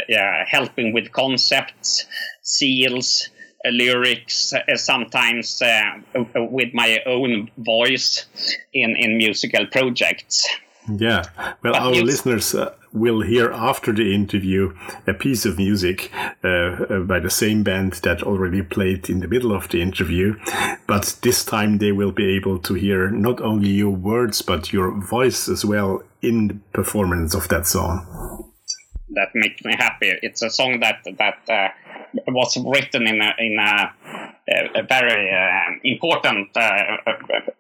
[0.47, 2.06] helping with concepts,
[2.43, 3.28] seals.
[3.66, 5.98] Uh, lyrics, uh, sometimes uh,
[6.35, 8.26] with my own voice
[8.74, 10.47] in, in musical projects.
[10.89, 11.24] Yeah.
[11.62, 16.12] Well, our listeners uh, will hear after the interview a piece of music
[16.44, 20.36] uh, uh, by the same band that already played in the middle of the interview.
[20.86, 24.90] But this time they will be able to hear not only your words, but your
[24.90, 28.51] voice as well in the performance of that song.
[29.11, 30.12] That makes me happy.
[30.23, 31.74] It's a song that that
[32.28, 33.93] was written in a, in a,
[34.74, 36.97] a very uh, important uh,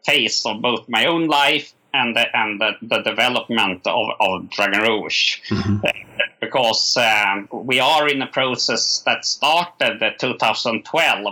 [0.04, 4.82] phase of both my own life and the, and the, the development of, of Dragon
[4.82, 5.40] Rouge.
[5.48, 6.13] Mm-hmm.
[6.54, 11.26] Because um, we are in a process that started 2012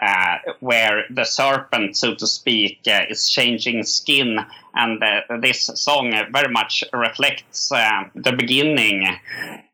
[0.00, 4.38] uh, where the serpent, so to speak, uh, is changing skin.
[4.76, 9.04] And uh, this song very much reflects uh, the beginning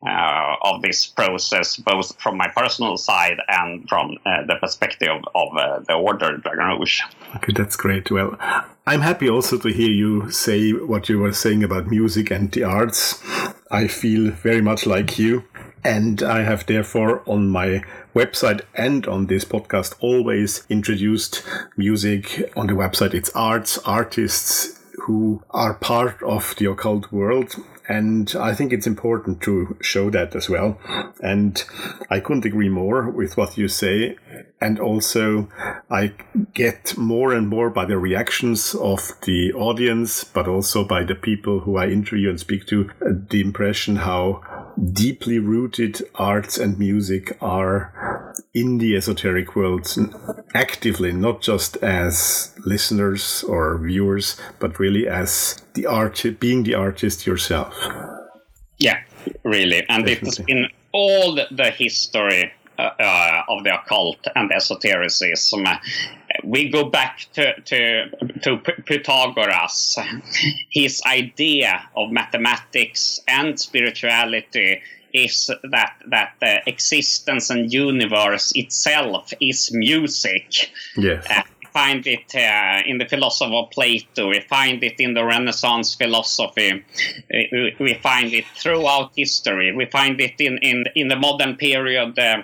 [0.06, 5.48] uh, of this process, both from my personal side and from uh, the perspective of
[5.88, 7.02] the Order Dragon Rouge.
[7.36, 8.10] Okay, that's great.
[8.10, 8.38] Well,
[8.86, 12.64] I'm happy also to hear you say what you were saying about music and the
[12.64, 13.22] arts.
[13.70, 15.44] I feel very much like you.
[15.84, 17.82] And I have therefore on my
[18.14, 21.42] website and on this podcast always introduced
[21.76, 23.14] music on the website.
[23.14, 27.54] It's arts, artists who are part of the occult world.
[27.90, 30.78] And I think it's important to show that as well.
[31.24, 31.60] And
[32.08, 34.16] I couldn't agree more with what you say.
[34.60, 35.48] And also,
[35.90, 36.12] I
[36.54, 41.58] get more and more by the reactions of the audience, but also by the people
[41.60, 44.59] who I interview and speak to, uh, the impression how
[44.92, 49.86] deeply rooted arts and music are in the esoteric world
[50.54, 57.26] actively, not just as listeners or viewers, but really as the art, being the artist
[57.26, 57.74] yourself.
[58.78, 59.00] Yeah,
[59.44, 59.84] really.
[59.88, 65.64] And it has been all the, the history uh, uh, of the occult and esotericism.
[66.50, 68.10] We go back to, to,
[68.42, 69.98] to Pythagoras.
[70.68, 74.82] His idea of mathematics and spirituality
[75.12, 80.72] is that that the existence and universe itself is music.
[80.96, 81.24] Yes.
[81.30, 84.28] Uh, we find it uh, in the philosophy of Plato.
[84.28, 86.84] We find it in the Renaissance philosophy.
[87.30, 89.72] We, we find it throughout history.
[89.72, 92.18] We find it in in, in the modern period.
[92.18, 92.42] Uh,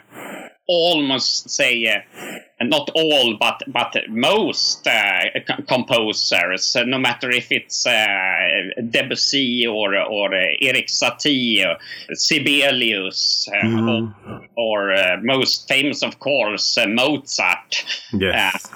[0.68, 7.52] almost say uh, not all but but most uh, c- composers uh, no matter if
[7.52, 11.76] it's uh, Debussy or or uh, Erik Satie or
[12.14, 14.14] Sibelius uh, Mhm.
[14.26, 18.68] or, or uh, most famous of course Mozart Yes.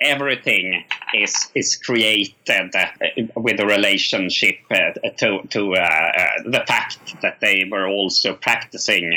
[0.00, 0.84] Everything
[1.14, 2.86] is is created uh,
[3.36, 6.12] with a relationship uh, to to uh,
[6.44, 9.12] the fact that they were also practicing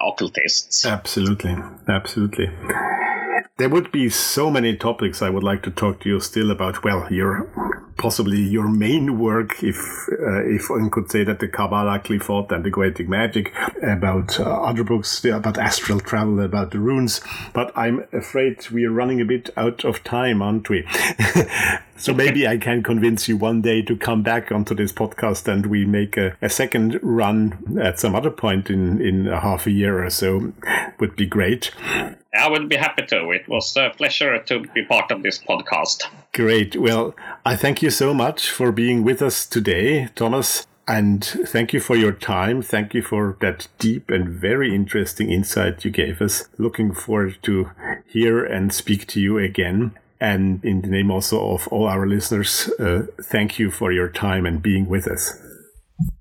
[0.00, 0.84] occultists.
[0.86, 1.56] Absolutely,
[1.88, 2.50] absolutely.
[3.58, 6.82] There would be so many topics I would like to talk to you still about.
[6.82, 7.48] Well, your
[7.96, 9.76] possibly your main work, if
[10.10, 13.52] uh, if one could say that the Kabbalah, Qliphoth, and the Goetic Magic,
[13.82, 17.20] about uh, other books about astral travel, about the runes.
[17.52, 20.86] But I'm afraid we are running a bit out of time, aren't we?
[21.96, 25.66] so maybe I can convince you one day to come back onto this podcast and
[25.66, 29.70] we make a, a second run at some other point in in a half a
[29.70, 30.52] year or so.
[30.98, 31.70] Would be great.
[32.34, 33.30] I would be happy to.
[33.30, 36.06] It was a pleasure to be part of this podcast.
[36.34, 36.76] Great.
[36.76, 37.14] Well,
[37.44, 40.66] I thank you so much for being with us today, Thomas.
[40.88, 42.62] And thank you for your time.
[42.62, 46.48] Thank you for that deep and very interesting insight you gave us.
[46.58, 47.70] Looking forward to
[48.06, 49.92] hear and speak to you again.
[50.20, 54.46] And in the name also of all our listeners, uh, thank you for your time
[54.46, 55.34] and being with us.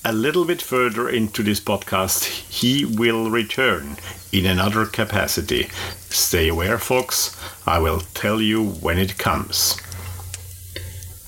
[0.05, 3.97] A little bit further into this podcast, he will return
[4.31, 5.69] in another capacity.
[6.09, 7.35] Stay aware, folks.
[7.67, 9.75] I will tell you when it comes.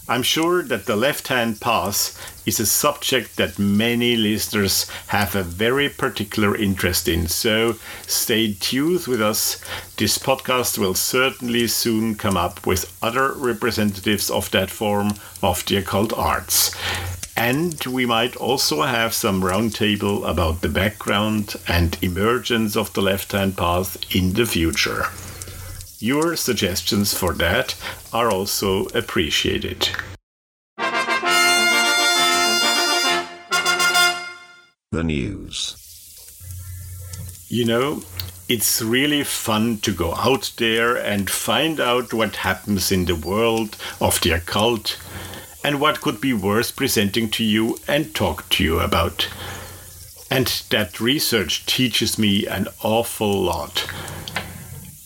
[0.10, 5.44] I'm sure that the left hand path is a subject that many listeners have a
[5.44, 7.76] very particular interest in, so
[8.06, 9.64] stay tuned with us.
[9.96, 15.78] This podcast will certainly soon come up with other representatives of that form of the
[15.78, 16.76] occult arts.
[17.38, 23.32] And we might also have some roundtable about the background and emergence of the left
[23.32, 25.06] hand path in the future.
[26.04, 27.76] Your suggestions for that
[28.12, 29.88] are also appreciated.
[34.92, 35.78] The news.
[37.48, 38.02] You know,
[38.50, 43.78] it's really fun to go out there and find out what happens in the world
[44.02, 45.00] of the occult
[45.64, 49.30] and what could be worth presenting to you and talk to you about.
[50.30, 53.88] And that research teaches me an awful lot.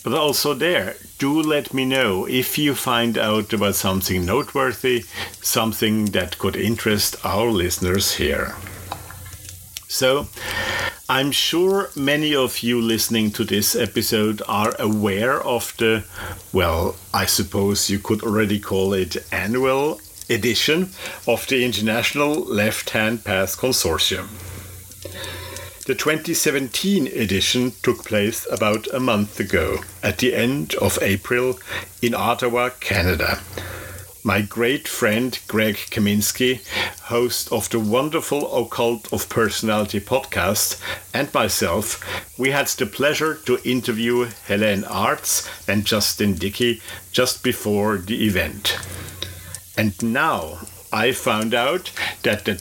[0.08, 5.04] But also, there, do let me know if you find out about something noteworthy,
[5.42, 8.56] something that could interest our listeners here.
[9.90, 10.28] So,
[11.10, 16.06] I'm sure many of you listening to this episode are aware of the,
[16.54, 20.92] well, I suppose you could already call it annual edition
[21.28, 24.30] of the International Left Hand Path Consortium.
[25.88, 31.60] The 2017 edition took place about a month ago, at the end of April,
[32.02, 33.40] in Ottawa, Canada.
[34.22, 36.60] My great friend Greg Kaminsky,
[37.04, 40.82] host of the wonderful Occult of Personality podcast,
[41.14, 42.04] and myself,
[42.38, 46.82] we had the pleasure to interview Helene Arts and Justin Dickey
[47.14, 48.78] just before the event.
[49.78, 51.94] And now I found out
[52.24, 52.56] that the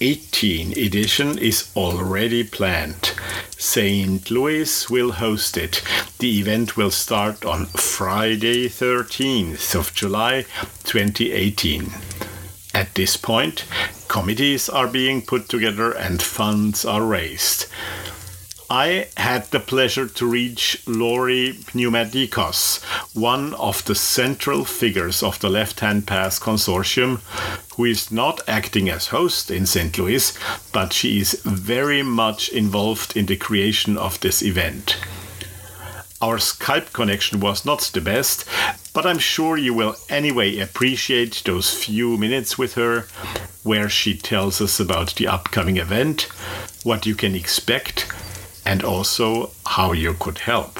[0.00, 3.12] 2018 edition is already planned.
[3.56, 4.28] St.
[4.28, 5.82] Louis will host it.
[6.18, 10.46] The event will start on Friday, 13th of July
[10.82, 11.92] 2018.
[12.74, 13.64] At this point,
[14.08, 17.66] committees are being put together and funds are raised.
[18.70, 22.82] I had the pleasure to reach Lori Pneumatikos,
[23.14, 27.20] one of the central figures of the Left Hand Path Consortium,
[27.76, 29.98] who is not acting as host in St.
[29.98, 30.36] Louis,
[30.72, 34.96] but she is very much involved in the creation of this event.
[36.22, 38.48] Our Skype connection was not the best,
[38.94, 43.08] but I'm sure you will anyway appreciate those few minutes with her
[43.62, 46.22] where she tells us about the upcoming event,
[46.82, 48.10] what you can expect,
[48.66, 50.78] and also how you could help.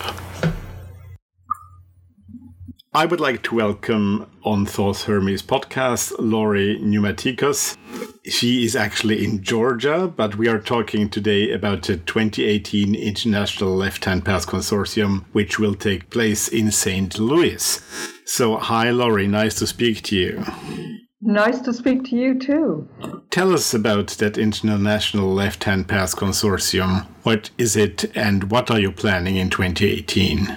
[2.96, 7.76] I would like to welcome on Thoth Hermes podcast Lori Pneumatikos.
[8.24, 14.04] She is actually in Georgia, but we are talking today about the 2018 International Left
[14.04, 17.18] Hand Path Consortium, which will take place in St.
[17.18, 17.80] Louis.
[18.26, 21.03] So, hi, Lori, nice to speak to you.
[21.20, 22.88] Nice to speak to you too.
[23.30, 27.06] Tell us about that International Left Hand Path Consortium.
[27.22, 30.48] What is it and what are you planning in 2018?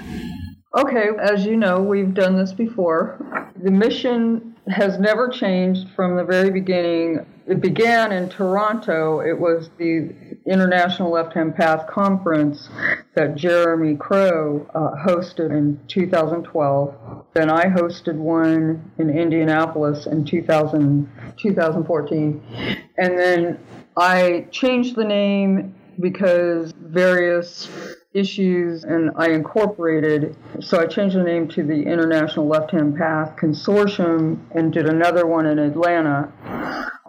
[0.77, 3.17] Okay, as you know, we've done this before.
[3.63, 7.25] The mission has never changed from the very beginning.
[7.47, 9.21] It began in Toronto.
[9.21, 10.13] It was the
[10.45, 12.69] International Left Hand Path Conference
[13.15, 17.25] that Jeremy Crow uh, hosted in 2012.
[17.33, 22.87] Then I hosted one in Indianapolis in 2000, 2014.
[22.97, 23.59] And then
[23.95, 27.69] I changed the name because various
[28.17, 33.35] issues and I incorporated, so I changed the name to the International Left Hand Path
[33.35, 36.31] Consortium and did another one in Atlanta.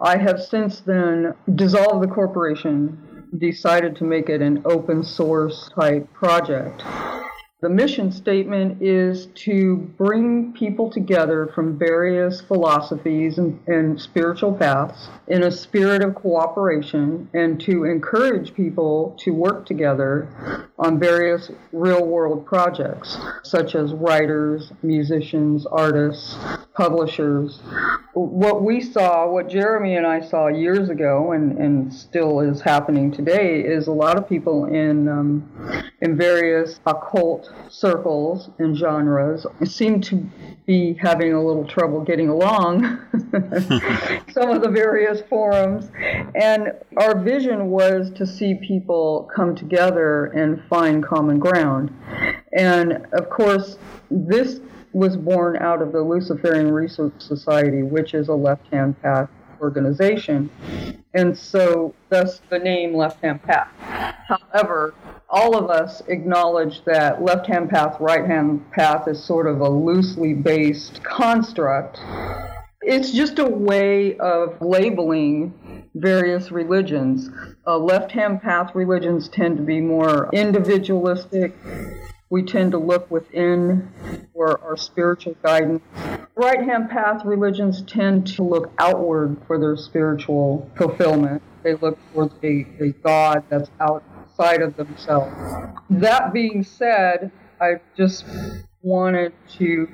[0.01, 6.11] I have since then dissolved the corporation, decided to make it an open source type
[6.13, 6.83] project.
[7.61, 15.09] The mission statement is to bring people together from various philosophies and, and, spiritual paths
[15.27, 20.29] in a spirit of cooperation and to encourage people to work together
[20.79, 26.37] on various real world projects, such as writers, musicians, artists,
[26.73, 27.59] publishers.
[28.13, 33.11] What we saw, what Jeremy and I saw years ago, and, and still is happening
[33.11, 40.01] today, is a lot of people in, um, in various occult circles and genres seem
[40.01, 40.29] to
[40.65, 42.99] be having a little trouble getting along
[44.31, 45.89] some of the various forums.
[46.35, 51.91] And our vision was to see people come together and find common ground.
[52.53, 53.77] And of course
[54.09, 54.59] this
[54.91, 59.29] was born out of the luciferian research society which is a left-hand path
[59.61, 60.49] organization.
[61.13, 63.69] And so thus the name left hand path.
[64.27, 64.93] However
[65.29, 69.69] all of us acknowledge that left hand path, right hand path is sort of a
[69.69, 71.99] loosely based construct.
[72.81, 77.29] It's just a way of labeling various religions.
[77.67, 81.55] Uh, left hand path religions tend to be more individualistic.
[82.31, 83.91] We tend to look within
[84.33, 85.83] for our spiritual guidance.
[86.35, 91.43] Right hand path religions tend to look outward for their spiritual fulfillment.
[91.63, 94.03] They look for the, the God that's out
[94.39, 95.35] outside of themselves.
[95.89, 98.25] That being said, I just
[98.81, 99.87] wanted to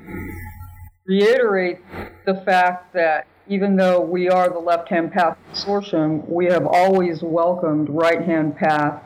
[1.06, 1.78] reiterate
[2.24, 7.22] the fact that even though we are the left hand path consortium, we have always
[7.22, 9.02] welcomed right hand path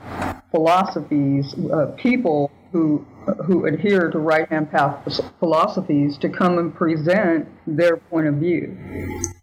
[0.50, 3.04] philosophies, uh, people who
[3.44, 8.76] who adhere to right hand path philosophies to come and present their point of view.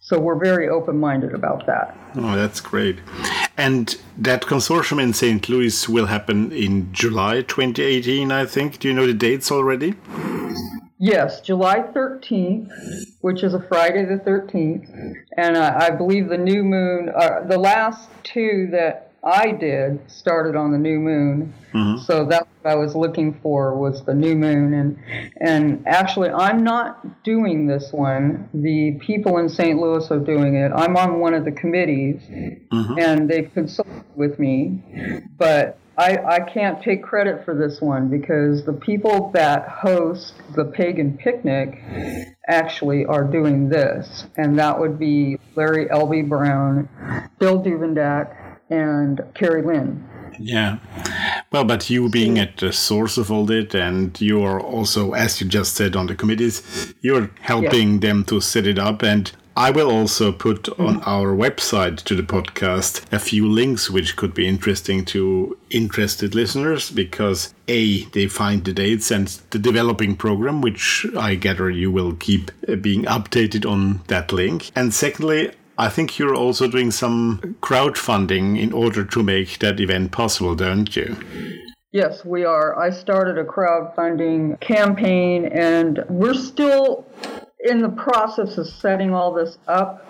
[0.02, 1.96] So we're very open minded about that.
[2.20, 3.00] Oh, that's great.
[3.58, 5.48] And that consortium in St.
[5.50, 8.80] Louis will happen in July 2018, I think.
[8.80, 9.94] Do you know the dates already?
[11.00, 12.72] Yes, July 13th,
[13.22, 15.14] which is a Friday the 13th.
[15.38, 20.56] And uh, I believe the new moon, uh, the last two that I did started
[20.56, 21.54] on the new moon.
[21.74, 22.04] Mm-hmm.
[22.04, 24.98] So that's what I was looking for was the new moon and
[25.42, 28.50] and actually I'm not doing this one.
[28.54, 29.80] The people in St.
[29.80, 30.72] Louis are doing it.
[30.74, 33.00] I'm on one of the committees mm-hmm.
[33.00, 35.26] and they've consulted with me.
[35.38, 40.66] But I, I can't take credit for this one because the people that host the
[40.66, 41.82] pagan picnic
[42.48, 46.22] actually are doing this, and that would be Larry L.B.
[46.22, 46.88] Brown,
[47.40, 50.08] Bill Duvendack, and Carrie Lynn.
[50.40, 50.78] Yeah.
[51.52, 55.42] Well, but you being at the source of all that, and you are also, as
[55.42, 59.02] you just said, on the committees, you're helping them to set it up.
[59.04, 64.16] And I will also put on our website to the podcast a few links which
[64.16, 70.16] could be interesting to interested listeners because A, they find the dates and the developing
[70.16, 74.70] program, which I gather you will keep uh, being updated on that link.
[74.76, 80.12] And secondly, I think you're also doing some crowdfunding in order to make that event
[80.12, 81.16] possible, don't you?
[81.92, 82.78] Yes, we are.
[82.78, 87.06] I started a crowdfunding campaign, and we're still
[87.60, 90.06] in the process of setting all this up.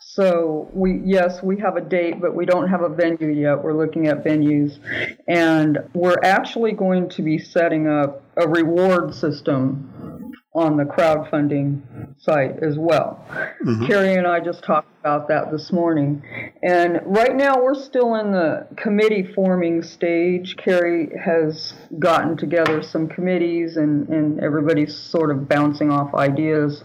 [0.00, 3.62] So we yes, we have a date, but we don't have a venue yet.
[3.62, 4.78] We're looking at venues,
[5.26, 11.82] and we're actually going to be setting up a reward system on the crowdfunding
[12.18, 13.24] site as well.
[13.64, 13.86] Mm-hmm.
[13.86, 16.22] Carrie and I just talked about that this morning.
[16.62, 20.56] And right now we're still in the committee forming stage.
[20.56, 26.82] Carrie has gotten together some committees and, and everybody's sort of bouncing off ideas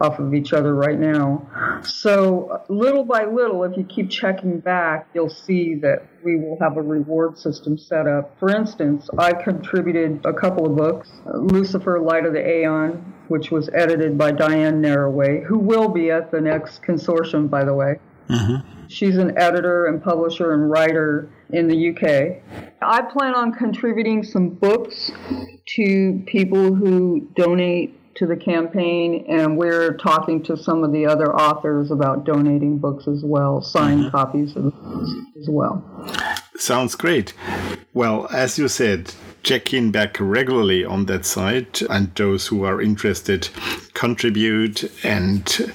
[0.00, 1.82] off of each other right now.
[1.82, 6.76] So little by little, if you keep checking back, you'll see that we will have
[6.76, 8.38] a reward system set up.
[8.38, 13.68] For instance, I contributed a couple of books, Lucifer, Light of the Aeon, which was
[13.72, 17.98] edited by Diane Narraway, who will be at the next consortium, by the way.
[18.28, 18.86] Mm-hmm.
[18.88, 22.42] She's an editor and publisher and writer in the UK.
[22.80, 25.10] I plan on contributing some books
[25.76, 31.34] to people who donate to the campaign, and we're talking to some of the other
[31.34, 34.10] authors about donating books as well, signed mm-hmm.
[34.10, 35.10] copies of books
[35.40, 35.82] as well.
[36.56, 37.32] Sounds great.
[37.94, 39.14] Well, as you said,
[39.48, 43.48] check in back regularly on that site, and those who are interested
[43.94, 45.72] contribute and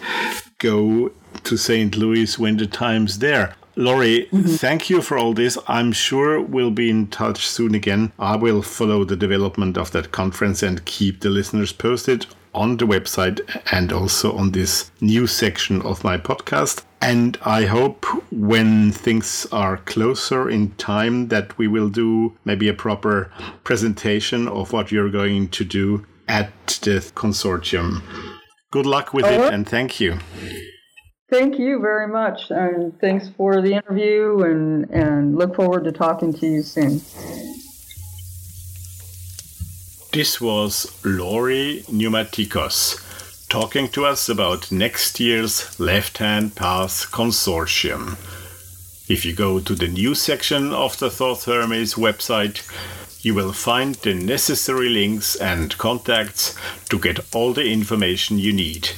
[0.60, 1.12] go
[1.44, 1.98] to St.
[1.98, 3.56] Louis when the time's there.
[3.76, 4.41] Lori, mm-hmm.
[4.41, 5.58] thank you for all this.
[5.68, 8.12] I'm sure we'll be in touch soon again.
[8.20, 12.86] I will follow the development of that conference and keep the listeners posted on the
[12.86, 13.41] website
[13.72, 16.84] and also on this new section of my podcast.
[17.03, 22.73] And I hope when things are closer in time that we will do maybe a
[22.73, 23.30] proper
[23.65, 26.49] presentation of what you're going to do at
[26.81, 28.01] the consortium.
[28.71, 29.49] Good luck with it oh.
[29.49, 30.19] and thank you.
[31.30, 36.31] Thank you very much, and thanks for the interview, and, and look forward to talking
[36.31, 37.01] to you soon.
[40.13, 43.12] This was Lori Pneumatikos
[43.53, 48.17] talking to us about next year's Left Hand Path Consortium.
[49.07, 52.63] If you go to the news section of the Thoth Hermes website,
[53.23, 56.55] you will find the necessary links and contacts
[56.89, 58.89] to get all the information you need,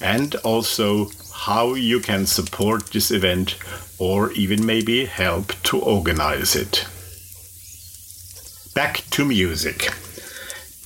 [0.00, 3.58] and also how you can support this event
[3.98, 6.86] or even maybe help to organize it.
[8.72, 9.90] Back to music.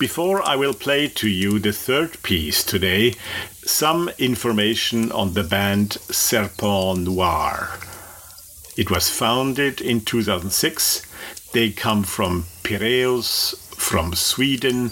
[0.01, 3.13] Before I will play to you the third piece today,
[3.63, 7.69] some information on the band Serpent Noir.
[8.75, 11.03] It was founded in 2006.
[11.53, 14.89] They come from Piraeus, from Sweden,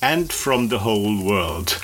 [0.00, 1.82] and from the whole world.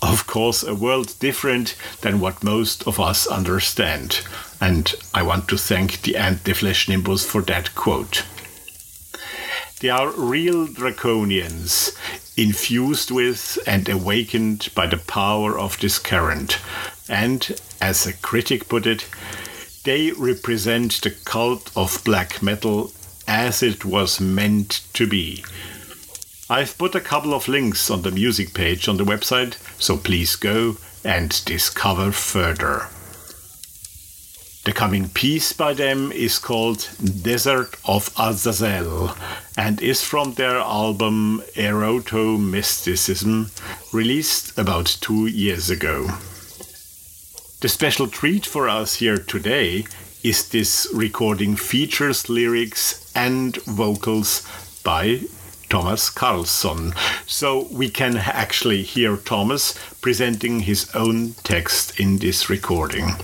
[0.00, 4.20] Of course, a world different than what most of us understand.
[4.60, 8.22] And I want to thank the Ant the Flesh Nimbus for that quote.
[9.82, 11.90] They are real draconians,
[12.36, 16.58] infused with and awakened by the power of this current.
[17.08, 19.08] And, as a critic put it,
[19.82, 22.92] they represent the cult of black metal
[23.26, 25.44] as it was meant to be.
[26.48, 30.36] I've put a couple of links on the music page on the website, so please
[30.36, 32.86] go and discover further.
[34.64, 36.88] The coming piece by them is called
[37.22, 39.10] Desert of Azazel
[39.56, 43.50] and is from their album Erotomysticism,
[43.92, 46.06] released about two years ago.
[47.60, 49.84] The special treat for us here today
[50.22, 54.46] is this recording features lyrics and vocals
[54.84, 55.22] by
[55.68, 56.94] Thomas Karlsson.
[57.26, 63.16] So we can actually hear Thomas presenting his own text in this recording.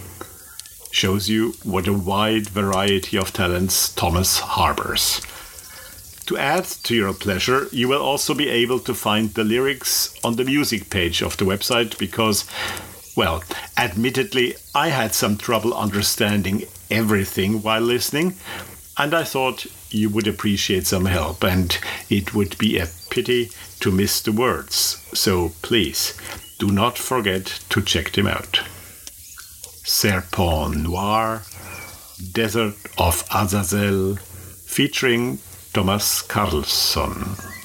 [0.90, 5.20] Shows you what a wide variety of talents Thomas harbors.
[6.26, 10.36] To add to your pleasure, you will also be able to find the lyrics on
[10.36, 12.44] the music page of the website because,
[13.16, 13.42] well,
[13.78, 18.34] admittedly, I had some trouble understanding everything while listening,
[18.98, 21.78] and I thought you would appreciate some help, and
[22.10, 23.50] it would be a pity
[23.80, 25.02] to miss the words.
[25.14, 26.14] So please,
[26.58, 28.60] do not forget to check them out.
[29.88, 31.42] Serpent Noir,
[32.32, 34.16] Desert of Azazel,
[34.66, 35.38] featuring
[35.72, 37.57] Thomas Karlsson.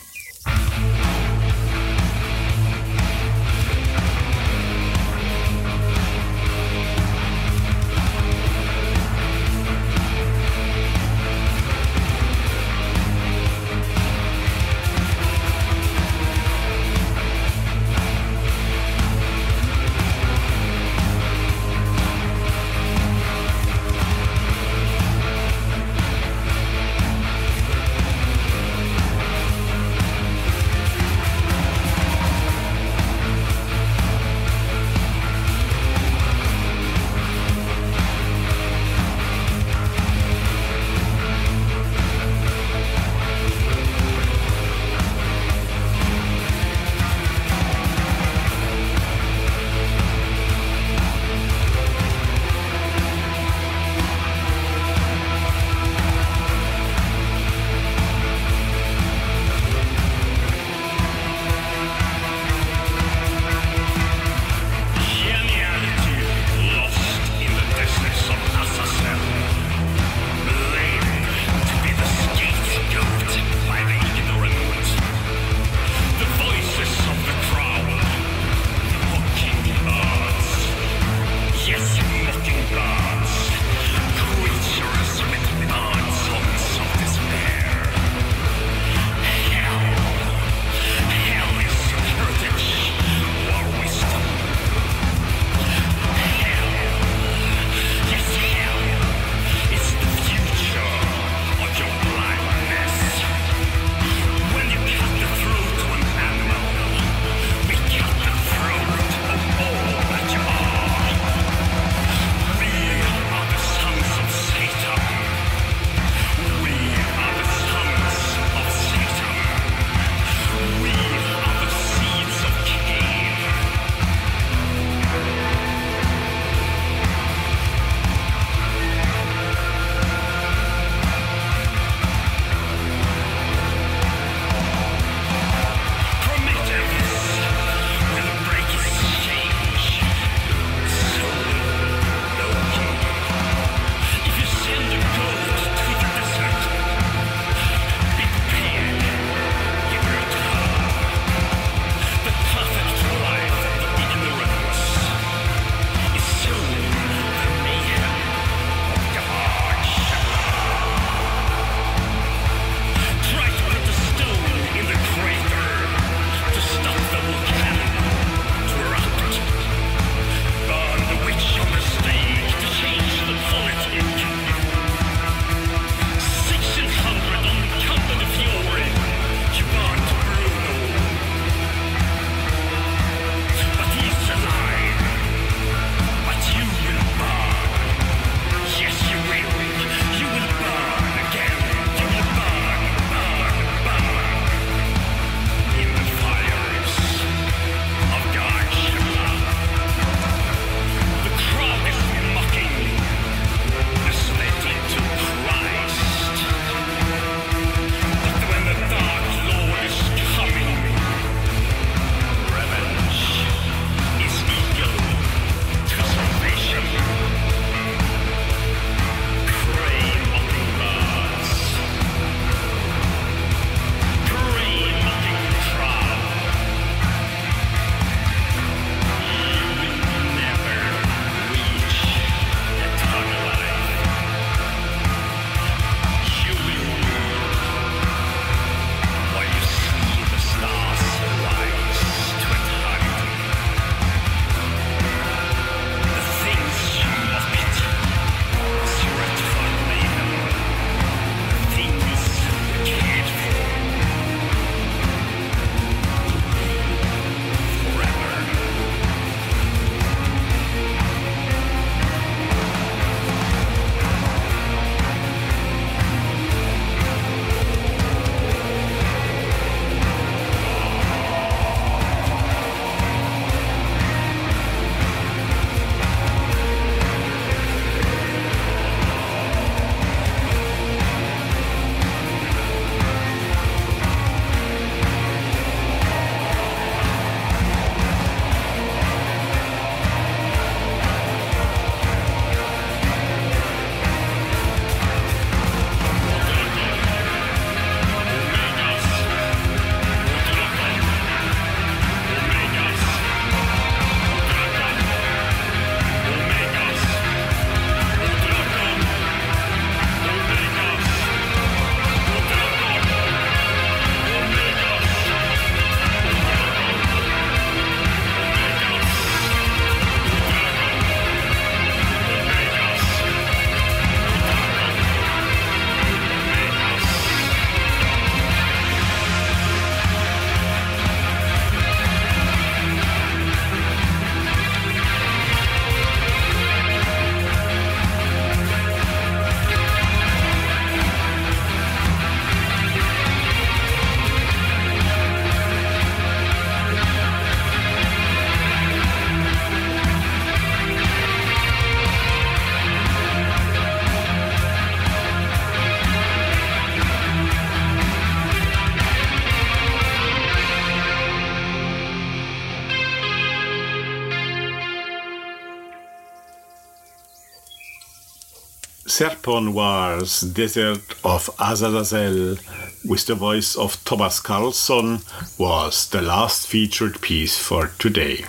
[369.15, 372.57] Serpent Noir's Desert of Azazel
[373.05, 375.21] with the voice of Thomas Karlsson
[375.59, 378.43] was the last featured piece for today.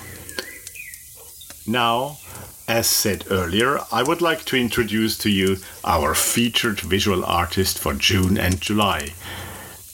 [1.67, 2.17] Now,
[2.67, 7.93] as said earlier, I would like to introduce to you our featured visual artist for
[7.93, 9.13] June and July,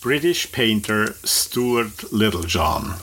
[0.00, 2.94] British painter Stuart Littlejohn.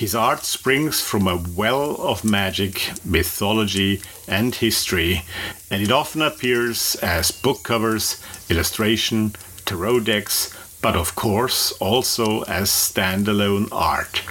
[0.00, 5.26] His art springs from a well of magic, mythology, and history,
[5.70, 8.16] and it often appears as book covers,
[8.48, 9.34] illustration,
[9.66, 14.22] tarot decks, but of course also as standalone art.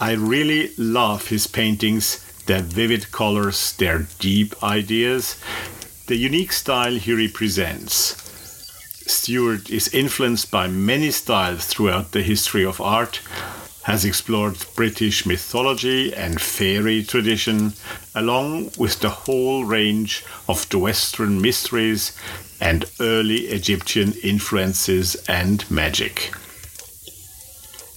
[0.00, 5.34] I really love his paintings, their vivid colors, their deep ideas,
[6.06, 8.14] the unique style he represents.
[9.08, 13.18] Stuart is influenced by many styles throughout the history of art,
[13.90, 17.72] has explored British mythology and fairy tradition,
[18.14, 22.16] along with the whole range of the Western mysteries
[22.60, 26.32] and early Egyptian influences and magic.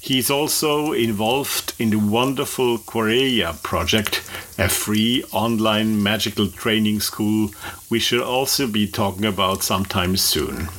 [0.01, 7.51] He is also involved in the wonderful Quareia project, a free online magical training school
[7.91, 10.69] we shall also be talking about sometime soon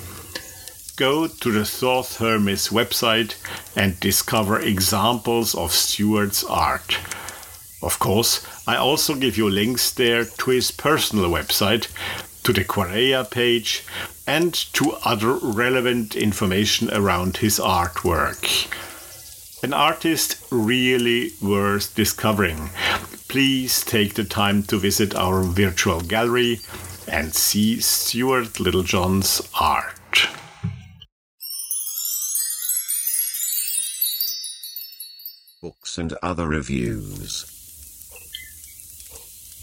[0.97, 3.35] go to the Thoth Hermes website
[3.75, 6.99] and discover examples of Stuart's art.
[7.83, 11.89] Of course, I also give you links there to his personal website,
[12.45, 13.85] to the Quareia page,
[14.27, 18.71] and to other relevant information around his artwork.
[19.65, 22.71] An artist really worth discovering.
[23.29, 26.61] Please take the time to visit our virtual gallery
[27.09, 30.04] and see Stuart Littlejohn's art.
[35.65, 37.47] Books and other reviews.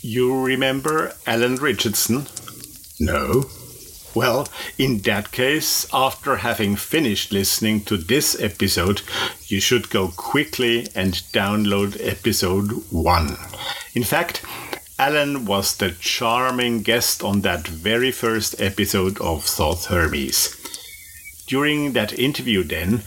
[0.01, 2.25] You remember Alan Richardson?
[2.99, 3.43] No?
[4.15, 4.47] Well,
[4.79, 9.03] in that case, after having finished listening to this episode,
[9.45, 13.37] you should go quickly and download episode 1.
[13.93, 14.43] In fact,
[14.97, 20.57] Alan was the charming guest on that very first episode of Thoth Hermes.
[21.45, 23.03] During that interview, then,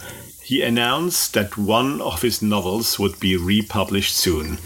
[0.55, 4.57] he announced that one of his novels would be republished soon.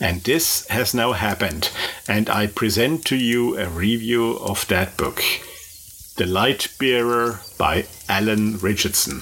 [0.00, 1.70] And this has now happened,
[2.08, 5.22] and I present to you a review of that book
[6.16, 9.18] The Lightbearer by Alan Richardson.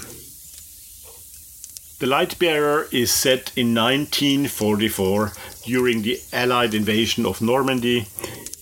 [1.99, 5.33] The Lightbearer is set in 1944
[5.65, 8.07] during the Allied invasion of Normandy.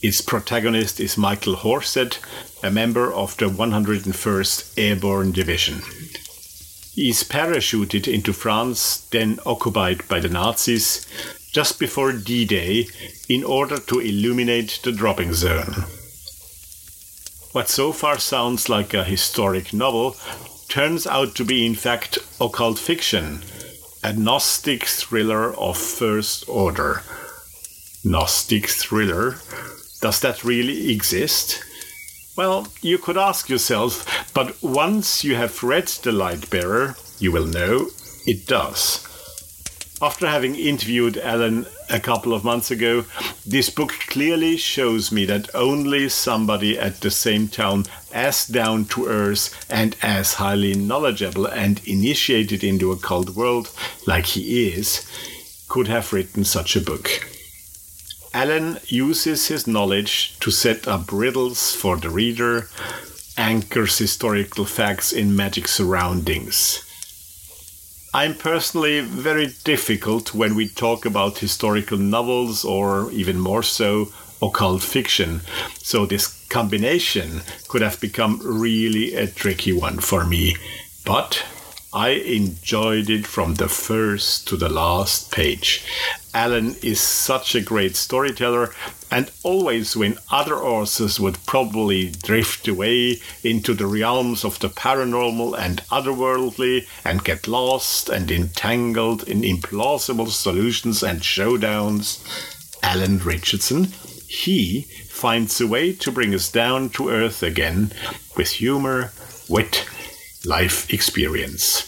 [0.01, 2.21] Its protagonist is Michael Horsett,
[2.63, 5.83] a member of the 101st Airborne Division.
[7.03, 11.07] Is parachuted into France, then occupied by the Nazis,
[11.51, 12.89] just before D Day
[13.27, 15.87] in order to illuminate the dropping zone.
[17.53, 20.15] What so far sounds like a historic novel
[20.69, 23.45] turns out to be, in fact, occult fiction,
[24.05, 27.03] a Gnostic thriller of first order.
[28.05, 29.37] Gnostic thriller?
[30.03, 31.65] Does that really exist?
[32.41, 37.45] Well, you could ask yourself, but once you have read The Light Bearer, you will
[37.45, 37.89] know
[38.27, 39.07] it does.
[40.01, 43.05] After having interviewed Alan a couple of months ago,
[43.45, 49.07] this book clearly shows me that only somebody at the same time as down to
[49.07, 53.71] earth and as highly knowledgeable and initiated into a cult world
[54.07, 55.05] like he is
[55.69, 57.21] could have written such a book.
[58.33, 62.69] Alan uses his knowledge to set up riddles for the reader,
[63.37, 66.85] anchors historical facts in magic surroundings.
[68.15, 74.83] I'm personally very difficult when we talk about historical novels or even more so occult
[74.83, 75.41] fiction,
[75.79, 80.55] so this combination could have become really a tricky one for me.
[81.05, 81.45] But
[81.93, 85.85] I enjoyed it from the first to the last page.
[86.33, 88.73] Alan is such a great storyteller,
[89.11, 95.59] and always when other authors would probably drift away into the realms of the paranormal
[95.59, 102.21] and otherworldly and get lost and entangled in implausible solutions and showdowns,
[102.85, 103.87] Alan Richardson,
[104.29, 107.93] he finds a way to bring us down to earth again
[108.37, 109.13] with humor,
[109.49, 109.85] wit,
[110.45, 111.87] life experience.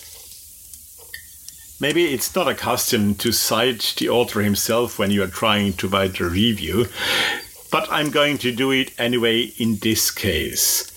[1.80, 5.88] Maybe it's not a custom to cite the author himself when you are trying to
[5.88, 6.86] write a review,
[7.70, 10.90] but I'm going to do it anyway in this case.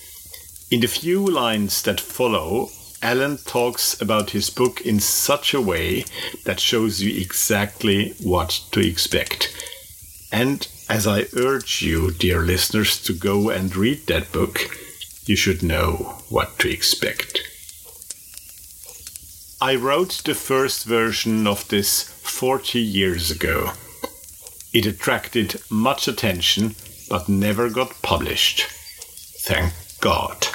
[0.70, 2.70] In the few lines that follow,
[3.02, 6.04] Alan talks about his book in such a way
[6.44, 9.52] that shows you exactly what to expect.
[10.30, 14.60] And As I urge you, dear listeners, to go and read that book,
[15.26, 17.40] you should know what to expect.
[19.60, 23.72] I wrote the first version of this 40 years ago.
[24.72, 26.74] It attracted much attention
[27.08, 28.62] but never got published.
[29.40, 30.46] Thank God.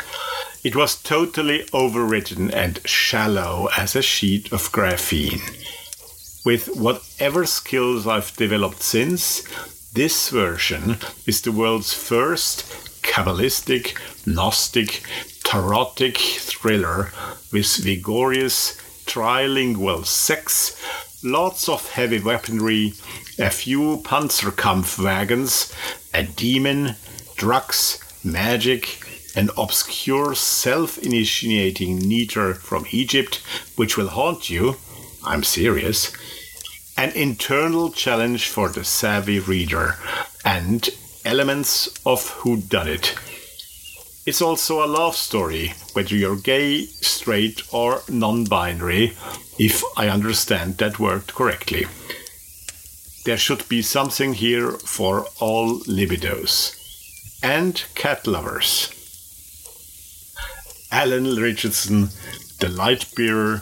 [0.63, 5.41] It was totally overwritten and shallow as a sheet of graphene.
[6.45, 9.41] With whatever skills I've developed since,
[9.93, 15.03] this version is the world's first Kabbalistic, Gnostic,
[15.43, 17.11] Tarotic thriller
[17.51, 20.75] with vigorous trilingual sex,
[21.23, 22.93] lots of heavy weaponry,
[23.37, 25.73] a few Panzerkampfwagons,
[26.13, 26.95] a demon,
[27.35, 29.05] drugs, magic,
[29.35, 33.37] an obscure self initiating neter from Egypt,
[33.75, 34.75] which will haunt you.
[35.25, 36.11] I'm serious.
[36.97, 39.95] An internal challenge for the savvy reader,
[40.43, 40.89] and
[41.25, 43.15] elements of Who Done It.
[44.25, 49.17] It's also a love story, whether you're gay, straight, or non binary,
[49.57, 51.85] if I understand that word correctly.
[53.25, 56.75] There should be something here for all libidos
[57.43, 58.89] and cat lovers.
[60.91, 62.09] Alan Richardson,
[62.59, 63.61] The Light Bearer,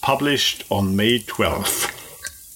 [0.00, 1.97] published on May 12th.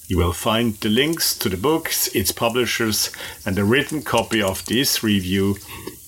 [0.07, 3.09] You will find the links to the books, its publishers,
[3.45, 5.57] and a written copy of this review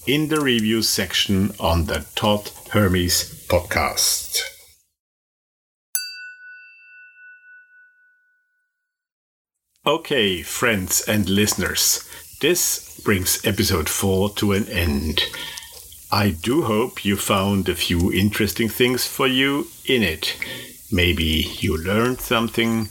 [0.06, 4.38] in the review section on the Thoth Hermes podcast.
[9.88, 12.04] Okay, friends and listeners,
[12.42, 15.22] this brings episode 4 to an end.
[16.12, 20.36] I do hope you found a few interesting things for you in it.
[20.92, 22.90] Maybe you learned something,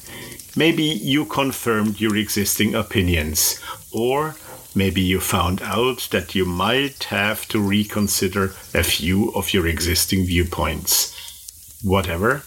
[0.56, 3.60] maybe you confirmed your existing opinions,
[3.92, 4.36] or
[4.74, 10.24] maybe you found out that you might have to reconsider a few of your existing
[10.24, 11.12] viewpoints.
[11.82, 12.42] Whatever.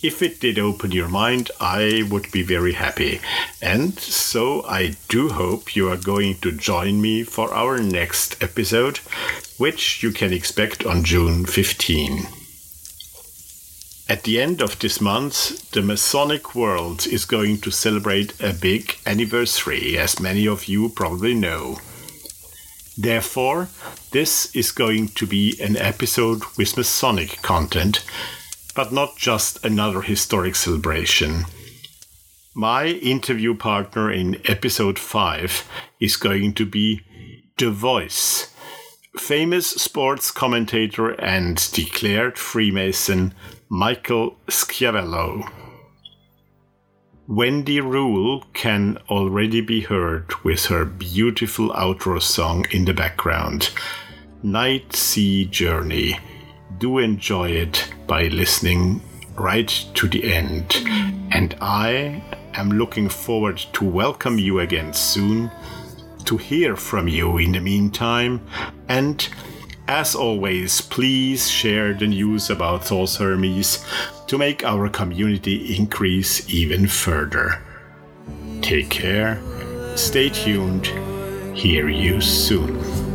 [0.00, 3.20] If it did open your mind, I would be very happy.
[3.60, 8.98] And so I do hope you are going to join me for our next episode,
[9.56, 12.37] which you can expect on June 15.
[14.10, 18.96] At the end of this month, the Masonic world is going to celebrate a big
[19.04, 21.78] anniversary, as many of you probably know.
[22.96, 23.68] Therefore,
[24.12, 28.02] this is going to be an episode with Masonic content,
[28.74, 31.44] but not just another historic celebration.
[32.54, 35.68] My interview partner in episode 5
[36.00, 37.02] is going to be
[37.58, 38.54] The Voice,
[39.18, 43.34] famous sports commentator and declared Freemason
[43.70, 45.46] Michael Schiavello.
[47.26, 53.68] Wendy Rule can already be heard with her beautiful outro song in the background,
[54.42, 56.18] Night Sea Journey.
[56.78, 59.02] Do enjoy it by listening
[59.36, 60.74] right to the end.
[61.30, 62.22] And I
[62.54, 65.50] am looking forward to welcome you again soon,
[66.24, 68.40] to hear from you in the meantime,
[68.88, 69.28] and
[69.88, 73.84] as always, please share the news about Thoth Hermes
[74.26, 77.62] to make our community increase even further.
[78.60, 79.40] Take care,
[79.96, 80.86] stay tuned,
[81.56, 83.07] hear you soon.